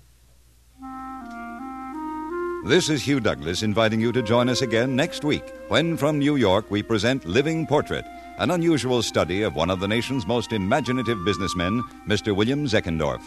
This 2.68 2.90
is 2.90 3.02
Hugh 3.02 3.22
Douglas 3.22 3.64
inviting 3.64 4.02
you 4.02 4.12
to 4.12 4.22
join 4.22 4.50
us 4.50 4.62
again 4.62 4.94
next 4.94 5.24
week 5.24 5.54
when 5.70 5.96
from 5.96 6.20
New 6.20 6.36
York 6.36 6.70
we 6.70 6.84
present 6.84 7.24
Living 7.24 7.66
Portrait, 7.66 8.04
an 8.40 8.52
unusual 8.52 9.02
study 9.02 9.42
of 9.44 9.56
one 9.56 9.70
of 9.70 9.80
the 9.80 9.88
nation's 9.88 10.28
most 10.28 10.52
imaginative 10.52 11.24
businessmen, 11.24 11.82
Mr. 12.06 12.36
William 12.36 12.66
Zeckendorf. 12.66 13.22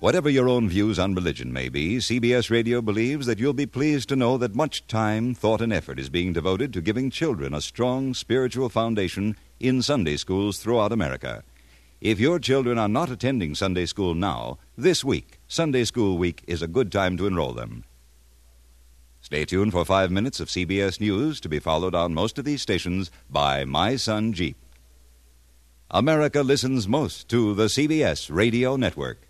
Whatever 0.00 0.28
your 0.28 0.48
own 0.48 0.68
views 0.68 0.98
on 0.98 1.14
religion 1.14 1.52
may 1.52 1.68
be, 1.68 1.98
CBS 1.98 2.50
Radio 2.50 2.82
believes 2.82 3.26
that 3.26 3.38
you'll 3.38 3.52
be 3.52 3.64
pleased 3.64 4.08
to 4.08 4.16
know 4.16 4.36
that 4.38 4.56
much 4.56 4.84
time, 4.88 5.36
thought, 5.36 5.60
and 5.60 5.72
effort 5.72 6.00
is 6.00 6.08
being 6.08 6.32
devoted 6.32 6.72
to 6.72 6.80
giving 6.80 7.08
children 7.08 7.54
a 7.54 7.60
strong 7.60 8.14
spiritual 8.14 8.68
foundation 8.68 9.36
in 9.60 9.80
Sunday 9.80 10.16
schools 10.16 10.58
throughout 10.58 10.90
America. 10.90 11.44
If 12.00 12.18
your 12.18 12.40
children 12.40 12.78
are 12.78 12.88
not 12.88 13.12
attending 13.12 13.54
Sunday 13.54 13.86
school 13.86 14.12
now, 14.12 14.58
this 14.76 15.04
week, 15.04 15.38
Sunday 15.52 15.84
School 15.84 16.16
Week, 16.16 16.42
is 16.46 16.62
a 16.62 16.66
good 16.66 16.90
time 16.90 17.18
to 17.18 17.26
enroll 17.26 17.52
them. 17.52 17.84
Stay 19.20 19.44
tuned 19.44 19.72
for 19.72 19.84
five 19.84 20.10
minutes 20.10 20.40
of 20.40 20.48
CBS 20.48 20.98
News 20.98 21.42
to 21.42 21.48
be 21.50 21.58
followed 21.58 21.94
on 21.94 22.14
most 22.14 22.38
of 22.38 22.46
these 22.46 22.62
stations 22.62 23.10
by 23.28 23.66
My 23.66 23.96
Son 23.96 24.32
Jeep. 24.32 24.56
America 25.90 26.40
listens 26.42 26.88
most 26.88 27.28
to 27.28 27.52
the 27.52 27.66
CBS 27.66 28.34
Radio 28.34 28.76
Network. 28.76 29.28